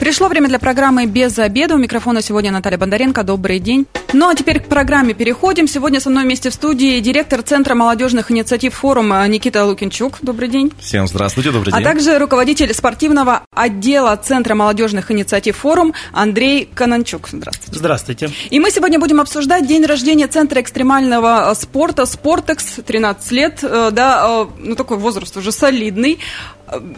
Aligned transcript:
Пришло 0.00 0.28
время 0.28 0.48
для 0.48 0.58
программы 0.58 1.04
«Без 1.04 1.38
обеда». 1.38 1.74
У 1.74 1.78
микрофона 1.78 2.22
сегодня 2.22 2.50
Наталья 2.50 2.78
Бондаренко. 2.78 3.22
Добрый 3.22 3.58
день. 3.58 3.86
Ну 4.14 4.30
а 4.30 4.34
теперь 4.34 4.58
к 4.58 4.66
программе 4.66 5.12
переходим. 5.12 5.68
Сегодня 5.68 6.00
со 6.00 6.08
мной 6.08 6.24
вместе 6.24 6.48
в 6.48 6.54
студии 6.54 6.98
директор 7.00 7.42
Центра 7.42 7.74
молодежных 7.74 8.30
инициатив 8.30 8.72
форума 8.74 9.28
Никита 9.28 9.62
Лукинчук. 9.62 10.18
Добрый 10.22 10.48
день. 10.48 10.72
Всем 10.80 11.06
здравствуйте, 11.06 11.52
добрый 11.52 11.72
день. 11.74 11.82
А 11.82 11.84
также 11.84 12.18
руководитель 12.18 12.72
спортивного 12.72 13.42
отдела 13.54 14.16
Центра 14.16 14.54
молодежных 14.54 15.10
инициатив 15.10 15.58
форум 15.58 15.92
Андрей 16.12 16.66
Кананчук. 16.74 17.28
Здравствуйте. 17.30 17.78
Здравствуйте. 17.78 18.30
И 18.48 18.58
мы 18.58 18.70
сегодня 18.70 18.98
будем 18.98 19.20
обсуждать 19.20 19.66
день 19.66 19.84
рождения 19.84 20.28
Центра 20.28 20.62
экстремального 20.62 21.52
спорта 21.54 22.06
«Спортекс». 22.06 22.80
13 22.86 23.32
лет, 23.32 23.58
э, 23.62 23.90
да, 23.92 24.44
э, 24.44 24.46
ну 24.60 24.76
такой 24.76 24.96
возраст 24.96 25.36
уже 25.36 25.52
солидный. 25.52 26.18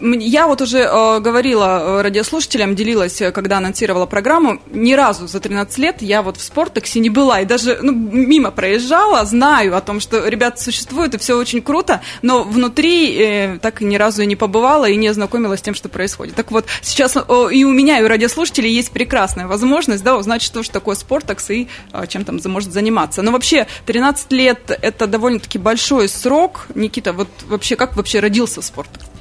Я 0.01 0.47
вот 0.47 0.61
уже 0.61 0.81
э, 0.81 1.21
говорила 1.21 2.03
радиослушателям, 2.03 2.75
делилась, 2.75 3.21
э, 3.21 3.33
когда 3.33 3.59
анонсировала 3.59 4.07
программу, 4.07 4.61
ни 4.71 4.93
разу 4.93 5.27
за 5.27 5.41
13 5.41 5.79
лет 5.79 6.03
я 6.03 6.23
вот 6.23 6.37
в 6.37 6.43
спортексе 6.43 7.01
не 7.01 7.11
была, 7.11 7.41
и 7.41 7.45
даже 7.45 7.79
ну, 7.81 7.93
мимо 7.93 8.51
проезжала, 8.51 9.25
знаю 9.25 9.77
о 9.77 9.81
том, 9.81 10.01
что 10.01 10.29
ребята 10.29 10.61
существуют, 10.61 11.15
и 11.15 11.19
все 11.19 11.37
очень 11.37 11.63
круто, 11.63 12.03
но 12.21 12.43
внутри 12.43 13.17
э, 13.17 13.59
так 13.61 13.81
ни 13.81 13.97
разу 13.97 14.23
и 14.23 14.27
не 14.27 14.37
побывала, 14.37 14.89
и 14.89 14.97
не 14.97 15.09
ознакомилась 15.09 15.61
с 15.61 15.63
тем, 15.63 15.75
что 15.75 15.89
происходит. 15.89 16.35
Так 16.35 16.51
вот, 16.51 16.67
сейчас 16.83 17.17
э, 17.17 17.21
и 17.53 17.65
у 17.65 17.71
меня, 17.71 17.99
и 18.01 18.05
у 18.05 18.09
радиослушателей 18.09 18.71
есть 18.71 18.93
прекрасная 18.93 19.47
возможность, 19.47 20.05
да, 20.05 20.17
узнать, 20.17 20.43
что 20.43 20.63
же 20.63 20.71
такое 20.71 20.97
спортекс 20.97 21.51
и 21.51 21.69
э, 21.93 22.07
чем 22.09 22.25
там 22.25 22.39
может 22.45 22.73
заниматься. 22.73 23.23
Но 23.23 23.33
вообще, 23.33 23.67
13 23.87 24.33
лет– 24.33 24.59
это 24.83 25.07
довольно-таки 25.07 25.59
большой 25.59 26.09
срок. 26.09 26.67
Никита, 26.75 27.13
вот 27.13 27.29
вообще, 27.49 27.77
как 27.77 27.97
вообще 27.97 28.21
родился 28.21 28.61
спортекс? 28.61 29.12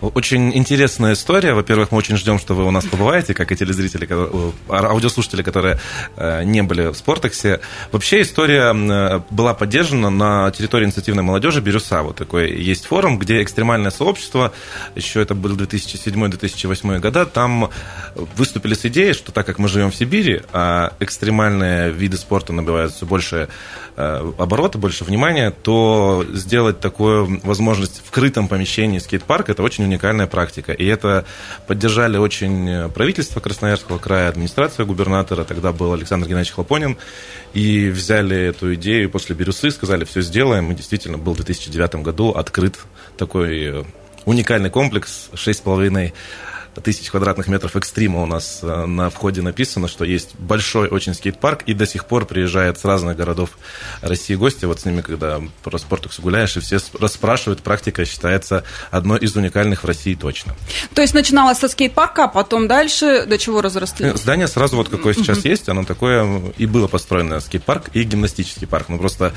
Очень 0.00 0.56
интересная 0.56 1.14
история. 1.14 1.54
Во-первых, 1.54 1.90
мы 1.90 1.98
очень 1.98 2.16
ждем, 2.16 2.38
что 2.38 2.54
вы 2.54 2.64
у 2.64 2.70
нас 2.70 2.84
побываете, 2.84 3.34
как 3.34 3.50
и 3.50 3.56
телезрители, 3.56 4.06
аудиослушатели, 4.68 5.42
которые 5.42 5.78
э, 6.16 6.44
не 6.44 6.62
были 6.62 6.88
в 6.88 6.94
Спортексе. 6.94 7.60
Вообще 7.92 8.22
история 8.22 8.74
э, 8.74 9.20
была 9.30 9.54
поддержана 9.54 10.10
на 10.10 10.50
территории 10.50 10.84
инициативной 10.84 11.22
молодежи 11.22 11.60
Бирюса. 11.60 12.02
Вот 12.02 12.16
такой 12.16 12.50
есть 12.50 12.86
форум, 12.86 13.18
где 13.18 13.42
экстремальное 13.42 13.90
сообщество, 13.90 14.52
еще 14.94 15.22
это 15.22 15.34
был 15.34 15.56
2007-2008 15.56 16.98
года, 17.00 17.24
там 17.24 17.70
выступили 18.14 18.74
с 18.74 18.84
идеей, 18.84 19.14
что 19.14 19.32
так 19.32 19.46
как 19.46 19.58
мы 19.58 19.68
живем 19.68 19.90
в 19.90 19.96
Сибири, 19.96 20.42
а 20.52 20.92
экстремальные 21.00 21.90
виды 21.90 22.18
спорта 22.18 22.52
набивают 22.52 22.92
все 22.92 23.06
больше 23.06 23.48
Э, 23.98 24.30
обороты, 24.36 24.76
больше 24.76 25.04
внимания, 25.04 25.50
то 25.50 26.22
сделать 26.34 26.80
такую 26.80 27.40
возможность 27.42 28.02
в 28.04 28.10
крытом 28.10 28.46
помещении 28.46 28.98
скейт-парк– 28.98 29.48
это 29.50 29.62
очень 29.62 29.84
уникальная 29.84 30.26
практика. 30.26 30.72
И 30.72 30.84
это 30.84 31.24
поддержали 31.66 32.18
очень 32.18 32.90
правительство 32.90 33.40
Красноярского 33.40 33.96
края, 33.96 34.28
администрация 34.28 34.84
губернатора, 34.84 35.44
тогда 35.44 35.72
был 35.72 35.94
Александр 35.94 36.26
Геннадьевич 36.26 36.52
Хлопонин, 36.52 36.98
и 37.54 37.88
взяли 37.88 38.36
эту 38.36 38.74
идею 38.74 39.08
после 39.08 39.34
Бирюсы, 39.34 39.70
сказали, 39.70 40.04
все 40.04 40.20
сделаем. 40.20 40.70
И 40.70 40.74
действительно, 40.74 41.16
был 41.16 41.32
в 41.32 41.36
2009 41.36 41.94
году 42.02 42.32
открыт 42.32 42.78
такой 43.16 43.64
э, 43.64 43.84
уникальный 44.26 44.68
комплекс, 44.68 45.30
6,5 45.32 46.12
тысяч 46.82 47.10
квадратных 47.10 47.48
метров 47.48 47.76
экстрима 47.76 48.22
у 48.22 48.26
нас 48.26 48.60
э, 48.62 48.86
на 48.86 49.10
входе 49.10 49.42
написано, 49.42 49.88
что 49.88 50.04
есть 50.04 50.34
большой 50.36 50.88
очень 50.88 51.14
скейт-парк, 51.14 51.62
и 51.66 51.74
до 51.74 51.86
сих 51.86 52.06
пор 52.06 52.26
приезжают 52.26 52.78
с 52.78 52.84
разных 52.84 53.16
городов 53.16 53.50
России 54.02 54.34
гости. 54.34 54.64
Вот 54.64 54.80
с 54.80 54.84
ними, 54.84 55.00
когда 55.00 55.40
про 55.62 55.78
спортукс 55.78 56.20
гуляешь, 56.20 56.56
и 56.56 56.60
все 56.60 56.78
расспрашивают, 56.98 57.62
практика 57.62 58.04
считается 58.04 58.64
одной 58.90 59.18
из 59.20 59.36
уникальных 59.36 59.82
в 59.82 59.86
России 59.86 60.14
точно. 60.14 60.54
То 60.94 61.02
есть 61.02 61.14
начиналось 61.14 61.58
со 61.58 61.68
скейт-парка, 61.68 62.24
а 62.24 62.28
потом 62.28 62.68
дальше 62.68 63.26
до 63.26 63.38
чего 63.38 63.62
разрослось? 63.62 64.14
Э, 64.14 64.16
здание 64.16 64.48
сразу 64.48 64.76
вот 64.76 64.88
какое 64.88 65.14
сейчас 65.14 65.44
есть, 65.44 65.68
оно 65.68 65.84
такое 65.84 66.52
и 66.58 66.66
было 66.66 66.86
построено 66.88 67.40
скейт-парк 67.40 67.90
и 67.94 68.02
гимнастический 68.02 68.66
парк. 68.66 68.88
Ну 68.88 68.98
просто 68.98 69.32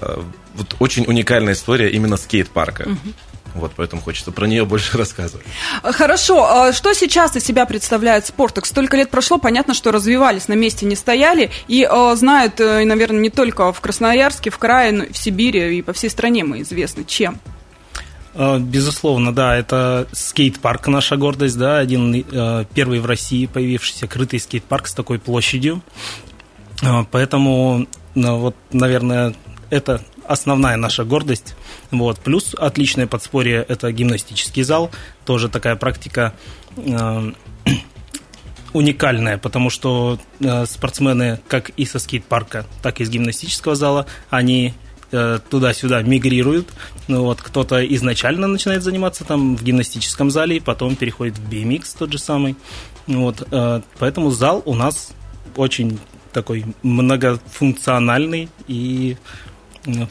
э, 0.00 0.22
вот 0.54 0.76
очень 0.78 1.04
уникальная 1.06 1.54
история 1.54 1.90
именно 1.90 2.16
скейт-парка. 2.16 2.88
Вот, 3.54 3.72
поэтому 3.76 4.02
хочется 4.02 4.30
про 4.32 4.46
нее 4.46 4.64
больше 4.64 4.96
рассказывать. 4.98 5.46
Хорошо. 5.82 6.44
А 6.44 6.72
что 6.72 6.92
сейчас 6.94 7.36
из 7.36 7.44
себя 7.44 7.66
представляет 7.66 8.26
Спортекс? 8.26 8.70
Столько 8.70 8.96
лет 8.96 9.10
прошло, 9.10 9.38
понятно, 9.38 9.74
что 9.74 9.90
развивались, 9.92 10.48
на 10.48 10.54
месте 10.54 10.86
не 10.86 10.96
стояли. 10.96 11.50
И 11.68 11.86
э, 11.90 12.16
знают, 12.16 12.60
э, 12.60 12.84
наверное, 12.84 13.20
не 13.20 13.30
только 13.30 13.72
в 13.72 13.80
Красноярске, 13.80 14.50
в 14.50 14.58
крае, 14.58 14.92
но 14.92 15.04
и 15.04 15.12
в 15.12 15.18
Сибири, 15.18 15.78
и 15.78 15.82
по 15.82 15.92
всей 15.92 16.10
стране 16.10 16.44
мы 16.44 16.62
известны. 16.62 17.04
Чем? 17.04 17.40
Э, 18.34 18.58
безусловно, 18.58 19.34
да, 19.34 19.56
это 19.56 20.06
скейт-парк 20.12 20.86
наша 20.88 21.16
гордость, 21.16 21.58
да, 21.58 21.78
один 21.78 22.14
э, 22.14 22.64
первый 22.72 23.00
в 23.00 23.06
России 23.06 23.46
появившийся 23.46 24.06
крытый 24.06 24.40
скейт-парк 24.40 24.86
с 24.86 24.94
такой 24.94 25.18
площадью. 25.18 25.82
Э, 26.82 27.04
поэтому, 27.10 27.86
ну, 28.14 28.38
вот, 28.38 28.56
наверное, 28.72 29.34
это 29.70 30.02
основная 30.26 30.76
наша 30.76 31.04
гордость. 31.04 31.56
Вот. 31.90 32.20
Плюс 32.20 32.54
отличное 32.54 33.06
подспорье– 33.06 33.64
это 33.68 33.92
гимнастический 33.92 34.62
зал. 34.62 34.90
Тоже 35.24 35.48
такая 35.48 35.76
практика 35.76 36.34
э, 36.76 37.32
уникальная, 38.72 39.38
потому 39.38 39.70
что 39.70 40.18
э, 40.40 40.66
спортсмены 40.66 41.40
как 41.48 41.70
и 41.70 41.84
со 41.84 41.98
скейт-парка, 41.98 42.66
так 42.82 43.00
и 43.00 43.02
из 43.02 43.10
гимнастического 43.10 43.74
зала, 43.74 44.06
они 44.28 44.74
э, 45.10 45.38
туда-сюда 45.48 46.02
мигрируют. 46.02 46.68
Ну, 47.08 47.22
вот, 47.22 47.42
кто-то 47.42 47.84
изначально 47.94 48.46
начинает 48.46 48.82
заниматься 48.82 49.24
там 49.24 49.56
в 49.56 49.62
гимнастическом 49.62 50.30
зале, 50.30 50.60
потом 50.60 50.96
переходит 50.96 51.38
в 51.38 51.48
BMX 51.50 51.96
тот 51.98 52.12
же 52.12 52.18
самый. 52.18 52.56
Вот, 53.06 53.46
э, 53.50 53.80
поэтому 53.98 54.30
зал 54.30 54.62
у 54.64 54.74
нас 54.74 55.12
очень 55.56 55.98
такой 56.32 56.64
многофункциональный 56.84 58.48
и 58.68 59.16
ну, 59.84 60.08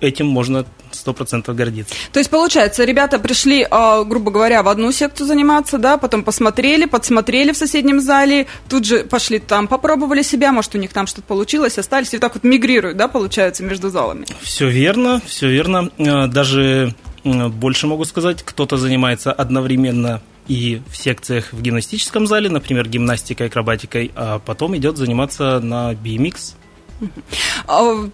этим 0.00 0.26
можно 0.26 0.64
сто 0.92 1.12
процентов 1.12 1.56
гордиться. 1.56 1.94
То 2.12 2.18
есть, 2.18 2.30
получается, 2.30 2.84
ребята 2.84 3.18
пришли, 3.18 3.66
а, 3.70 4.04
грубо 4.04 4.30
говоря, 4.30 4.62
в 4.62 4.68
одну 4.68 4.92
секцию 4.92 5.26
заниматься, 5.26 5.78
да, 5.78 5.96
потом 5.96 6.24
посмотрели, 6.24 6.86
подсмотрели 6.86 7.52
в 7.52 7.56
соседнем 7.56 8.00
зале, 8.00 8.46
тут 8.68 8.84
же 8.84 9.04
пошли 9.04 9.38
там, 9.38 9.68
попробовали 9.68 10.22
себя, 10.22 10.52
может, 10.52 10.74
у 10.74 10.78
них 10.78 10.92
там 10.92 11.06
что-то 11.06 11.26
получилось, 11.26 11.78
остались, 11.78 12.14
и 12.14 12.18
так 12.18 12.34
вот 12.34 12.44
мигрируют, 12.44 12.96
да, 12.96 13.08
получается, 13.08 13.62
между 13.62 13.90
залами. 13.90 14.26
Все 14.40 14.68
верно, 14.68 15.20
все 15.26 15.48
верно. 15.48 15.90
А, 15.98 16.26
даже 16.26 16.94
больше 17.24 17.86
могу 17.86 18.04
сказать, 18.04 18.42
кто-то 18.42 18.76
занимается 18.76 19.32
одновременно 19.32 20.22
и 20.48 20.80
в 20.90 20.96
секциях 20.96 21.52
в 21.52 21.62
гимнастическом 21.62 22.26
зале, 22.26 22.48
например, 22.48 22.88
гимнастикой, 22.88 23.46
акробатикой, 23.46 24.10
а 24.16 24.40
потом 24.40 24.76
идет 24.76 24.96
заниматься 24.96 25.60
на 25.60 25.92
BMX, 25.92 26.54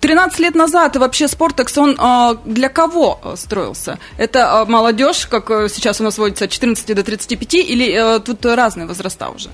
13 0.01 0.39
лет 0.41 0.55
назад 0.55 0.97
вообще 0.97 1.29
Спортекс, 1.29 1.77
он 1.79 1.97
а, 1.99 2.35
для 2.45 2.69
кого 2.69 3.21
строился? 3.37 3.99
Это 4.19 4.61
а, 4.61 4.65
молодежь, 4.65 5.27
как 5.27 5.51
э, 5.51 5.69
сейчас 5.69 6.01
у 6.01 6.05
нас 6.05 6.19
водится 6.19 6.45
от 6.45 6.51
14 6.51 6.95
до 6.95 7.03
35, 7.03 7.55
или 7.55 8.17
э, 8.17 8.21
тут 8.21 8.45
разные 8.47 8.87
возраста 8.87 9.29
уже? 9.29 9.51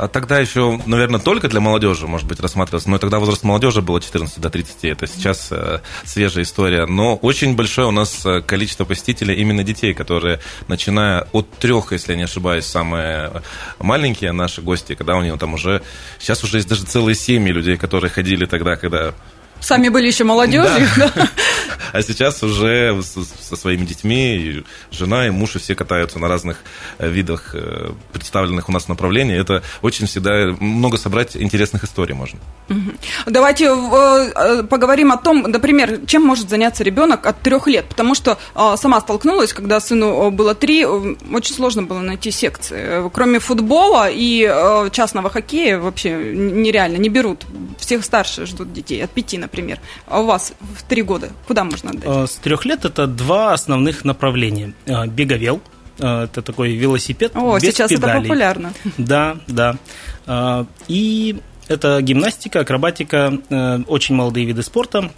А 0.00 0.08
тогда 0.08 0.38
еще, 0.38 0.80
наверное, 0.86 1.20
только 1.20 1.46
для 1.48 1.60
молодежи, 1.60 2.06
может 2.06 2.26
быть, 2.26 2.40
рассматривался. 2.40 2.88
Но 2.88 2.96
тогда 2.96 3.18
возраст 3.18 3.42
молодежи 3.44 3.82
было 3.82 4.00
14 4.00 4.40
до 4.40 4.48
30. 4.48 4.84
Это 4.84 5.06
сейчас 5.06 5.48
э, 5.50 5.80
свежая 6.04 6.44
история. 6.44 6.86
Но 6.86 7.16
очень 7.16 7.54
большое 7.54 7.86
у 7.86 7.90
нас 7.90 8.24
э, 8.24 8.40
количество 8.40 8.86
посетителей 8.86 9.34
именно 9.34 9.62
детей, 9.62 9.92
которые, 9.92 10.40
начиная 10.68 11.28
от 11.32 11.50
трех, 11.50 11.92
если 11.92 12.12
я 12.12 12.16
не 12.16 12.24
ошибаюсь, 12.24 12.64
самые 12.64 13.42
маленькие 13.78 14.32
наши 14.32 14.62
гости, 14.62 14.94
когда 14.94 15.16
у 15.16 15.22
них 15.22 15.38
там 15.38 15.52
уже... 15.52 15.82
Сейчас 16.18 16.42
уже 16.44 16.56
есть 16.56 16.68
даже 16.70 16.84
целые 16.84 17.14
семьи 17.14 17.52
людей, 17.52 17.76
которые 17.76 18.10
ходили 18.10 18.46
тогда, 18.46 18.76
когда 18.76 19.12
Сами 19.60 19.88
были 19.88 20.06
еще 20.06 20.24
молодежью. 20.24 20.88
Да. 20.96 21.28
А 21.92 22.02
сейчас 22.02 22.40
уже 22.44 23.00
со 23.02 23.56
своими 23.56 23.84
детьми, 23.84 24.62
жена, 24.92 25.26
и 25.26 25.30
муж, 25.30 25.56
и 25.56 25.58
все 25.58 25.74
катаются 25.74 26.20
на 26.20 26.28
разных 26.28 26.58
э, 26.98 27.10
видах 27.10 27.50
э, 27.54 27.90
представленных 28.12 28.68
у 28.68 28.72
нас 28.72 28.86
направлений. 28.86 29.34
Это 29.34 29.64
очень 29.82 30.06
всегда 30.06 30.54
много 30.60 30.98
собрать 30.98 31.36
интересных 31.36 31.82
историй 31.82 32.14
можно. 32.14 32.38
Давайте 33.26 33.64
э, 33.64 34.62
поговорим 34.62 35.10
о 35.10 35.16
том, 35.16 35.42
например, 35.42 36.06
чем 36.06 36.22
может 36.22 36.48
заняться 36.48 36.84
ребенок 36.84 37.26
от 37.26 37.40
трех 37.40 37.66
лет. 37.66 37.86
Потому 37.86 38.14
что 38.14 38.38
сама 38.54 39.00
столкнулась, 39.00 39.52
когда 39.52 39.80
сыну 39.80 40.30
было 40.30 40.54
три, 40.54 40.84
очень 40.84 41.54
сложно 41.54 41.82
было 41.82 41.98
найти 41.98 42.30
секции. 42.30 43.10
Кроме 43.10 43.40
футбола 43.40 44.08
и 44.08 44.42
частного 44.92 45.28
хоккея 45.28 45.78
вообще 45.78 46.10
нереально, 46.12 46.98
не 46.98 47.08
берут. 47.08 47.46
Всех 47.78 48.04
старше 48.04 48.46
ждут 48.46 48.72
детей, 48.72 49.02
от 49.02 49.10
пяти, 49.10 49.38
например 49.38 49.49
например, 49.50 49.80
а 50.06 50.20
у 50.20 50.26
вас 50.26 50.52
в 50.60 50.82
три 50.84 51.02
года, 51.02 51.30
куда 51.46 51.64
можно 51.64 51.90
отдать? 51.90 52.04
Э, 52.06 52.26
с 52.26 52.36
трех 52.36 52.64
лет 52.64 52.84
это 52.84 53.06
два 53.06 53.52
основных 53.52 54.04
направления. 54.04 54.74
Э, 54.86 55.06
беговел, 55.06 55.60
э, 55.98 56.24
это 56.24 56.42
такой 56.42 56.72
велосипед 56.72 57.32
О, 57.34 57.56
без 57.58 57.62
сейчас 57.72 57.90
педалей. 57.90 58.12
это 58.12 58.22
популярно. 58.22 58.72
Да, 58.96 59.36
да. 59.48 59.76
И 60.88 61.36
Это 61.68 62.02
гимнастика, 62.02 62.60
акробатика, 62.60 63.38
очень 63.86 64.16
молодые 64.16 64.44
виды 64.44 64.62
спорта. 64.64 65.10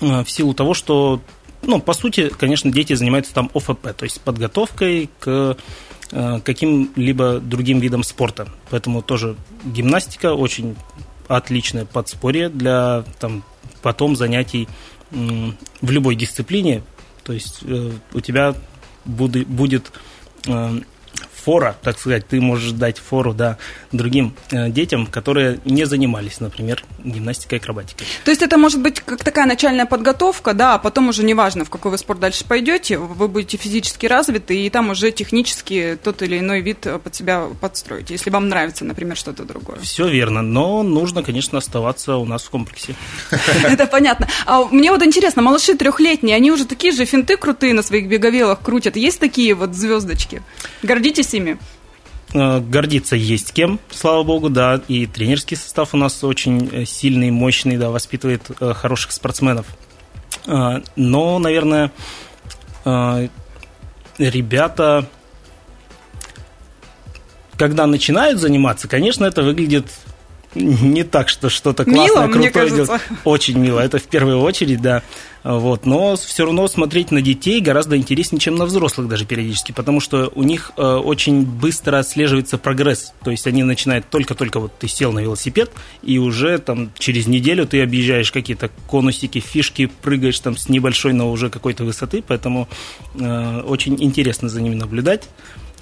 В 0.00 0.26
силу 0.26 0.52
того, 0.52 0.74
что, 0.74 1.20
ну, 1.62 1.80
по 1.80 1.92
сути, 1.94 2.30
конечно, 2.36 2.72
дети 2.72 2.94
занимаются 2.94 3.32
там 3.32 3.48
ОФП, 3.54 3.94
то 3.96 4.02
есть 4.04 4.20
подготовкой 4.20 5.08
к 5.20 5.56
каким-либо 6.10 7.38
другим 7.38 7.78
видам 7.78 8.02
спорта. 8.02 8.48
Поэтому 8.70 9.02
тоже 9.02 9.36
гимнастика 9.64 10.34
очень 10.34 10.74
отличное 11.28 11.84
подспорье 11.84 12.48
для 12.48 13.04
там, 13.20 13.44
потом 13.84 14.16
занятий 14.16 14.66
в 15.10 15.90
любой 15.90 16.16
дисциплине. 16.16 16.82
То 17.22 17.34
есть 17.34 17.60
э, 17.62 17.92
у 18.14 18.20
тебя 18.20 18.54
будет 19.04 19.92
э, 20.46 20.80
фора, 21.44 21.76
так 21.82 21.98
сказать, 21.98 22.26
ты 22.26 22.40
можешь 22.40 22.72
дать 22.72 22.98
фору 22.98 23.34
да, 23.34 23.58
другим 23.92 24.34
э, 24.50 24.70
детям, 24.70 25.06
которые 25.06 25.60
не 25.64 25.84
занимались, 25.84 26.40
например, 26.40 26.82
гимнастикой 27.04 27.58
и 27.58 27.60
акробатикой. 27.60 28.06
То 28.24 28.30
есть 28.30 28.42
это 28.42 28.56
может 28.56 28.80
быть 28.80 29.00
как 29.00 29.22
такая 29.22 29.46
начальная 29.46 29.86
подготовка, 29.86 30.54
да, 30.54 30.74
а 30.74 30.78
потом 30.78 31.08
уже 31.08 31.22
неважно, 31.22 31.64
в 31.64 31.70
какой 31.70 31.90
вы 31.90 31.98
спорт 31.98 32.20
дальше 32.20 32.44
пойдете, 32.46 32.96
вы 32.98 33.28
будете 33.28 33.56
физически 33.58 34.06
развиты, 34.06 34.56
и 34.56 34.70
там 34.70 34.90
уже 34.90 35.10
технически 35.10 35.98
тот 36.02 36.22
или 36.22 36.38
иной 36.38 36.62
вид 36.62 36.86
под 37.02 37.14
себя 37.14 37.46
подстроите, 37.60 38.14
если 38.14 38.30
вам 38.30 38.48
нравится, 38.48 38.84
например, 38.84 39.16
что-то 39.16 39.44
другое. 39.44 39.78
Все 39.80 40.08
верно, 40.08 40.42
но 40.42 40.82
нужно, 40.82 41.22
конечно, 41.22 41.58
оставаться 41.58 42.16
у 42.16 42.24
нас 42.24 42.42
в 42.42 42.50
комплексе. 42.50 42.94
Это 43.64 43.86
понятно. 43.86 44.28
А 44.46 44.64
мне 44.64 44.90
вот 44.90 45.02
интересно, 45.02 45.42
малыши 45.42 45.74
трехлетние, 45.74 46.36
они 46.36 46.50
уже 46.50 46.64
такие 46.64 46.92
же 46.92 47.04
финты 47.04 47.36
крутые 47.36 47.74
на 47.74 47.82
своих 47.82 48.08
беговелах 48.08 48.60
крутят. 48.62 48.96
Есть 48.96 49.20
такие 49.20 49.54
вот 49.54 49.74
звездочки? 49.74 50.42
Гордитесь 50.82 51.33
ими? 51.34 51.58
Э, 52.34 52.60
гордиться 52.60 53.14
есть 53.14 53.52
кем, 53.52 53.78
слава 53.90 54.24
богу, 54.24 54.50
да, 54.50 54.80
и 54.88 55.06
тренерский 55.06 55.56
состав 55.56 55.94
у 55.94 55.96
нас 55.96 56.24
очень 56.24 56.68
э, 56.72 56.84
сильный, 56.84 57.30
мощный, 57.30 57.76
да, 57.76 57.90
воспитывает 57.90 58.42
э, 58.60 58.74
хороших 58.74 59.12
спортсменов. 59.12 59.66
Но, 60.46 61.38
наверное, 61.38 61.90
ребята, 64.18 65.08
когда 67.56 67.86
начинают 67.86 68.40
заниматься, 68.40 68.86
конечно, 68.86 69.24
это 69.24 69.42
выглядит 69.42 69.86
не 70.54 71.04
так, 71.04 71.28
что 71.28 71.48
что-то 71.48 71.84
классное, 71.84 72.26
мило, 72.26 72.32
крутое 72.32 72.70
делать. 72.70 73.00
Очень 73.24 73.58
мило, 73.58 73.80
это 73.80 73.98
в 73.98 74.04
первую 74.04 74.40
очередь, 74.40 74.80
да. 74.80 75.02
Вот. 75.44 75.84
Но 75.84 76.16
все 76.16 76.46
равно 76.46 76.66
смотреть 76.68 77.10
на 77.10 77.20
детей 77.20 77.60
гораздо 77.60 77.96
интереснее, 77.98 78.40
чем 78.40 78.56
на 78.56 78.64
взрослых 78.64 79.08
даже 79.08 79.26
периодически, 79.26 79.72
потому 79.72 80.00
что 80.00 80.32
у 80.34 80.42
них 80.42 80.72
э, 80.76 80.82
очень 80.82 81.44
быстро 81.44 81.98
отслеживается 81.98 82.56
прогресс. 82.56 83.12
То 83.22 83.30
есть 83.30 83.46
они 83.46 83.62
начинают 83.62 84.08
только-только 84.08 84.58
вот 84.58 84.72
ты 84.78 84.88
сел 84.88 85.12
на 85.12 85.18
велосипед, 85.18 85.70
и 86.02 86.18
уже 86.18 86.56
там 86.58 86.90
через 86.98 87.26
неделю 87.26 87.66
ты 87.66 87.82
объезжаешь 87.82 88.32
какие-то 88.32 88.70
конусики, 88.88 89.38
фишки, 89.38 89.90
прыгаешь 90.00 90.40
там 90.40 90.56
с 90.56 90.70
небольшой, 90.70 91.12
но 91.12 91.30
уже 91.30 91.50
какой-то 91.50 91.84
высоты, 91.84 92.24
поэтому 92.26 92.66
э, 93.14 93.60
очень 93.60 94.02
интересно 94.02 94.48
за 94.48 94.62
ними 94.62 94.74
наблюдать. 94.74 95.28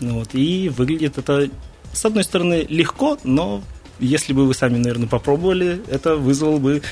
Вот. 0.00 0.30
И 0.32 0.70
выглядит 0.70 1.18
это, 1.18 1.48
с 1.92 2.04
одной 2.04 2.24
стороны, 2.24 2.66
легко, 2.68 3.18
но 3.22 3.62
если 4.02 4.32
бы 4.32 4.46
вы 4.46 4.54
сами, 4.54 4.78
наверное, 4.78 5.08
попробовали, 5.08 5.80
это 5.88 6.16
вызвало 6.16 6.58
бы 6.58 6.82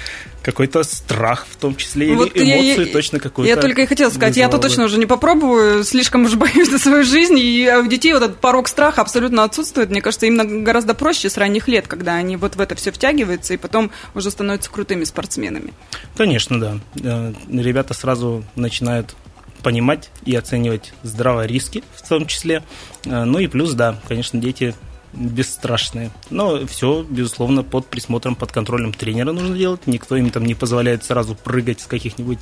какой-то 0.42 0.82
страх, 0.84 1.46
в 1.50 1.56
том 1.56 1.76
числе, 1.76 2.14
вот 2.14 2.34
или 2.34 2.44
эмоции 2.44 2.86
я, 2.86 2.92
точно 2.92 3.18
какой-то. 3.18 3.48
Я 3.48 3.56
только 3.56 3.82
и 3.82 3.86
хотела 3.86 4.10
сказать, 4.10 4.36
я-то 4.36 4.58
точно 4.58 4.84
уже 4.84 4.98
не 4.98 5.06
попробую, 5.06 5.84
слишком 5.84 6.24
уже 6.24 6.36
боюсь 6.38 6.70
за 6.70 6.78
свою 6.78 7.04
жизнь, 7.04 7.38
и 7.38 7.70
у 7.82 7.86
детей 7.86 8.12
вот 8.14 8.22
этот 8.22 8.38
порог 8.38 8.68
страха 8.68 9.02
абсолютно 9.02 9.44
отсутствует. 9.44 9.90
Мне 9.90 10.00
кажется, 10.00 10.26
им 10.26 10.64
гораздо 10.64 10.94
проще 10.94 11.28
с 11.28 11.36
ранних 11.36 11.68
лет, 11.68 11.88
когда 11.88 12.14
они 12.14 12.36
вот 12.36 12.56
в 12.56 12.60
это 12.60 12.74
все 12.74 12.92
втягиваются, 12.92 13.54
и 13.54 13.56
потом 13.56 13.90
уже 14.14 14.30
становятся 14.30 14.70
крутыми 14.70 15.04
спортсменами. 15.04 15.74
Конечно, 16.16 16.60
да. 16.60 16.78
Э, 17.02 17.32
ребята 17.50 17.92
сразу 17.92 18.44
начинают 18.54 19.14
понимать 19.62 20.10
и 20.24 20.34
оценивать 20.34 20.92
здраво 21.02 21.44
риски 21.44 21.82
в 21.94 22.08
том 22.08 22.26
числе. 22.26 22.62
Э, 23.04 23.24
ну 23.24 23.38
и 23.38 23.46
плюс, 23.46 23.72
да, 23.72 23.96
конечно, 24.08 24.40
дети 24.40 24.74
бесстрашные. 25.12 26.10
Но 26.30 26.66
все, 26.66 27.04
безусловно, 27.08 27.62
под 27.62 27.86
присмотром, 27.86 28.34
под 28.34 28.52
контролем 28.52 28.92
тренера 28.92 29.32
нужно 29.32 29.56
делать. 29.56 29.86
Никто 29.86 30.16
им 30.16 30.30
там 30.30 30.44
не 30.44 30.54
позволяет 30.54 31.04
сразу 31.04 31.34
прыгать 31.34 31.80
с 31.80 31.86
каких-нибудь 31.86 32.40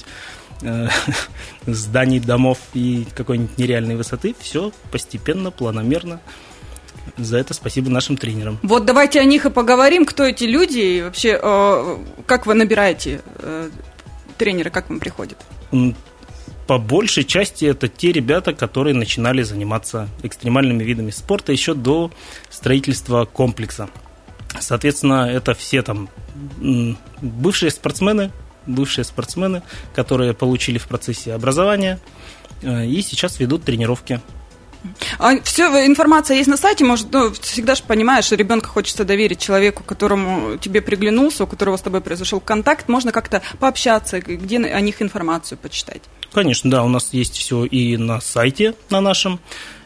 э, 0.62 0.88
зданий, 1.66 2.20
домов 2.20 2.58
и 2.74 3.06
какой-нибудь 3.14 3.58
нереальной 3.58 3.96
высоты. 3.96 4.34
Все 4.38 4.72
постепенно, 4.90 5.50
планомерно. 5.50 6.20
За 7.16 7.38
это 7.38 7.54
спасибо 7.54 7.88
нашим 7.90 8.16
тренерам. 8.16 8.58
Вот 8.62 8.84
давайте 8.84 9.20
о 9.20 9.24
них 9.24 9.46
и 9.46 9.50
поговорим. 9.50 10.04
Кто 10.04 10.24
эти 10.24 10.44
люди 10.44 10.78
и 10.78 11.02
вообще 11.02 11.38
э, 11.42 11.96
как 12.26 12.46
вы 12.46 12.54
набираете 12.54 13.22
э, 13.38 13.70
тренера, 14.36 14.70
как 14.70 14.90
вам 14.90 15.00
приходит? 15.00 15.38
По 16.68 16.78
большей 16.78 17.24
части 17.24 17.64
это 17.64 17.88
те 17.88 18.12
ребята, 18.12 18.52
которые 18.52 18.94
начинали 18.94 19.42
заниматься 19.42 20.06
экстремальными 20.22 20.84
видами 20.84 21.10
спорта 21.10 21.50
еще 21.50 21.72
до 21.72 22.12
строительства 22.50 23.24
комплекса. 23.24 23.88
Соответственно, 24.60 25.30
это 25.30 25.54
все 25.54 25.82
там 25.82 26.10
бывшие 27.22 27.70
спортсмены, 27.70 28.32
бывшие 28.66 29.06
спортсмены, 29.06 29.62
которые 29.94 30.34
получили 30.34 30.76
в 30.76 30.86
процессе 30.88 31.32
образования 31.32 32.00
э, 32.62 32.84
и 32.84 33.00
сейчас 33.00 33.40
ведут 33.40 33.64
тренировки 33.64 34.20
а 35.18 35.40
все, 35.42 35.86
информация 35.86 36.36
есть 36.36 36.48
на 36.48 36.56
сайте, 36.56 36.84
может, 36.84 37.12
ну, 37.12 37.32
всегда 37.32 37.74
же 37.74 37.82
понимаешь, 37.82 38.30
ребенка 38.30 38.68
хочется 38.68 39.04
доверить 39.04 39.40
человеку, 39.40 39.82
которому 39.82 40.56
тебе 40.56 40.80
приглянулся, 40.80 41.44
у 41.44 41.46
которого 41.48 41.76
с 41.76 41.80
тобой 41.80 42.00
произошел 42.00 42.38
контакт, 42.38 42.88
можно 42.88 43.10
как-то 43.10 43.42
пообщаться, 43.58 44.20
где 44.20 44.58
о 44.58 44.80
них 44.80 45.02
информацию 45.02 45.58
почитать. 45.58 46.02
Конечно, 46.32 46.70
да, 46.70 46.84
у 46.84 46.88
нас 46.88 47.12
есть 47.12 47.36
все 47.36 47.64
и 47.64 47.96
на 47.96 48.20
сайте 48.20 48.74
на 48.90 49.00
нашем, 49.00 49.40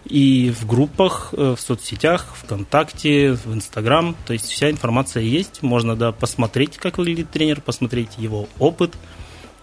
и 0.05 0.50
в 0.50 0.67
группах, 0.67 1.33
э, 1.33 1.55
в 1.56 1.61
соцсетях, 1.61 2.27
ВКонтакте, 2.43 3.33
в 3.33 3.55
Инстаграм. 3.55 4.17
То 4.27 4.33
есть 4.33 4.47
вся 4.50 4.71
информация 4.71 5.23
есть. 5.23 5.62
Можно 5.62 5.94
да, 5.94 6.11
посмотреть, 6.12 6.77
как 6.79 6.99
выглядит 6.99 7.31
тренер, 7.31 7.61
посмотреть 7.61 8.19
его 8.19 8.49
опыт 8.59 8.94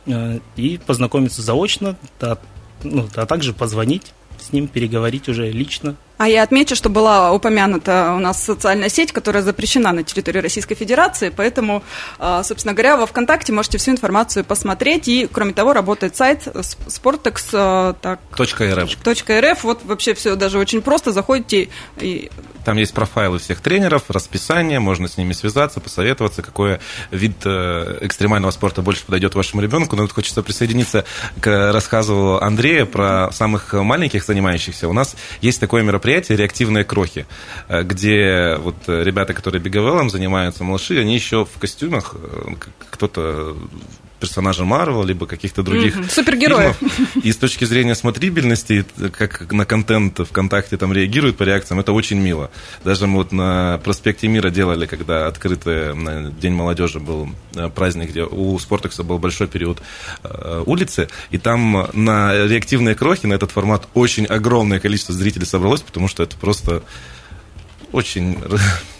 э, 0.05 0.39
и 0.55 0.77
познакомиться 0.77 1.41
заочно, 1.41 1.97
да, 2.19 2.37
ну, 2.83 3.07
а 3.15 3.25
также 3.25 3.53
позвонить 3.53 4.13
с 4.39 4.53
ним, 4.53 4.67
переговорить 4.67 5.27
уже 5.27 5.51
лично, 5.51 5.95
а 6.19 6.27
я 6.27 6.43
отмечу, 6.43 6.75
что 6.75 6.89
была 6.89 7.31
упомянута 7.31 8.13
у 8.13 8.19
нас 8.19 8.43
социальная 8.43 8.89
сеть, 8.89 9.13
которая 9.13 9.41
запрещена 9.41 9.93
на 9.93 10.03
территории 10.03 10.39
Российской 10.39 10.75
Федерации, 10.75 11.29
поэтому, 11.29 11.81
а, 12.19 12.43
собственно 12.43 12.73
говоря, 12.73 12.97
во 12.97 13.05
ВКонтакте 13.05 13.53
можете 13.53 13.77
всю 13.77 13.91
информацию 13.91 14.43
посмотреть, 14.43 15.07
и, 15.07 15.29
кроме 15.31 15.53
того, 15.53 15.71
работает 15.71 16.17
сайт 16.17 16.45
Sportex. 16.45 17.49
А, 17.53 17.93
так, 17.93 18.19
.рф. 19.39 19.63
вот 19.63 19.79
вообще 19.85 20.13
все 20.13 20.35
даже 20.35 20.59
очень 20.59 20.81
просто, 20.81 21.13
заходите 21.13 21.69
и 22.01 22.29
там 22.65 22.77
есть 22.77 22.93
профайлы 22.93 23.39
всех 23.39 23.61
тренеров, 23.61 24.03
расписание, 24.09 24.79
можно 24.79 25.07
с 25.07 25.17
ними 25.17 25.31
связаться, 25.31 25.79
посоветоваться, 25.79 26.43
какой 26.43 26.79
вид 27.09 27.37
э, 27.45 27.97
экстремального 28.01 28.51
спорта 28.51 28.83
больше 28.83 29.05
подойдет 29.05 29.33
вашему 29.33 29.61
ребенку. 29.61 29.95
Но 29.95 30.03
вот 30.03 30.11
хочется 30.11 30.43
присоединиться 30.43 31.05
к 31.39 31.71
рассказу 31.71 32.37
Андрея 32.39 32.85
про 32.85 33.31
самых 33.31 33.73
маленьких 33.73 34.23
занимающихся. 34.23 34.87
У 34.87 34.93
нас 34.93 35.15
есть 35.41 35.59
такое 35.59 35.81
мероприятие 35.81 36.08
«Реактивные 36.09 36.83
крохи», 36.83 37.25
э, 37.67 37.83
где 37.83 38.55
вот 38.57 38.75
ребята, 38.87 39.33
которые 39.33 39.61
беговелом 39.61 40.09
занимаются, 40.09 40.63
малыши, 40.63 40.99
они 40.99 41.15
еще 41.15 41.45
в 41.45 41.59
костюмах, 41.59 42.15
э, 42.15 42.53
кто-то 42.91 43.55
персонажа 44.19 44.65
Марвел, 44.65 45.03
либо 45.03 45.25
каких-то 45.25 45.63
других 45.63 45.95
угу. 45.97 46.03
Супергероев. 46.09 46.77
Фильмов. 46.77 47.25
И 47.25 47.31
с 47.31 47.37
точки 47.37 47.65
зрения 47.65 47.95
смотрибельности, 47.95 48.85
как 49.17 49.51
на 49.51 49.65
контент 49.65 50.19
ВКонтакте 50.19 50.77
там 50.77 50.93
реагируют 50.93 51.37
по 51.37 51.43
реакциям, 51.43 51.79
это 51.79 51.93
очень 51.93 52.19
мило. 52.19 52.51
Даже 52.83 53.07
мы 53.07 53.17
вот 53.17 53.31
на 53.31 53.79
проспекте 53.83 54.27
Мира 54.27 54.49
делали, 54.49 54.85
когда 54.85 55.27
открытый 55.27 55.95
на 55.95 56.29
День 56.31 56.53
молодежи 56.53 56.99
был 56.99 57.29
э, 57.55 57.69
праздник, 57.69 58.09
где 58.09 58.23
у 58.23 58.57
Спортекса 58.59 59.03
был 59.03 59.19
большой 59.19 59.47
период 59.47 59.81
э, 60.23 60.63
улицы, 60.65 61.09
и 61.31 61.37
там 61.37 61.89
на 61.93 62.33
реактивные 62.47 62.95
крохи, 62.95 63.25
на 63.25 63.33
этот 63.33 63.51
формат 63.51 63.87
очень 63.93 64.25
огромное 64.25 64.79
количество 64.79 65.13
зрителей 65.13 65.45
собралось, 65.45 65.81
потому 65.81 66.07
что 66.07 66.23
это 66.23 66.35
просто 66.37 66.83
очень 67.91 68.37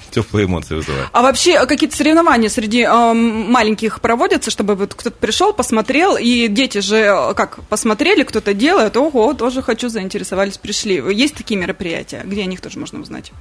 теплые 0.12 0.46
эмоции 0.46 0.76
вызывает. 0.76 1.08
А 1.12 1.22
вообще 1.22 1.56
а 1.56 1.66
какие-то 1.66 1.96
соревнования 1.96 2.50
среди 2.50 2.82
э, 2.82 3.14
маленьких 3.14 4.02
проводятся, 4.02 4.52
чтобы 4.52 4.76
вот 4.76 4.94
кто-то 4.94 5.16
пришел, 5.16 5.54
посмотрел, 5.54 6.18
и 6.18 6.48
дети 6.48 6.80
же 6.80 6.98
э, 6.98 7.34
как 7.34 7.64
посмотрели, 7.66 8.24
кто-то 8.24 8.54
делает, 8.54 8.98
ого, 8.98 9.34
тоже 9.34 9.62
хочу, 9.62 9.90
заинтересовались, 9.90 10.58
пришли. 10.58 10.96
Есть 11.14 11.36
такие 11.36 11.60
мероприятия, 11.60 12.22
где 12.26 12.44
о 12.44 12.46
них 12.46 12.62
тоже 12.62 12.80
можно 12.80 13.00
узнать? 13.00 13.32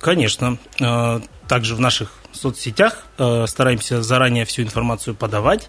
Конечно. 0.00 0.56
Также 1.46 1.74
в 1.74 1.80
наших 1.80 2.12
соцсетях 2.32 3.04
стараемся 3.46 4.02
заранее 4.02 4.46
всю 4.46 4.62
информацию 4.62 5.14
подавать. 5.14 5.68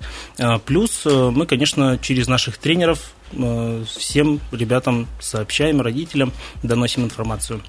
Плюс 0.65 1.05
мы, 1.05 1.46
конечно, 1.46 1.98
через 2.01 2.29
наших 2.29 2.58
тренеров 2.58 3.12
всем 3.31 4.39
ребятам 4.53 5.08
сообщаем, 5.20 5.81
родителям, 5.81 6.31
доносим 6.63 7.03
информацию. 7.03 7.62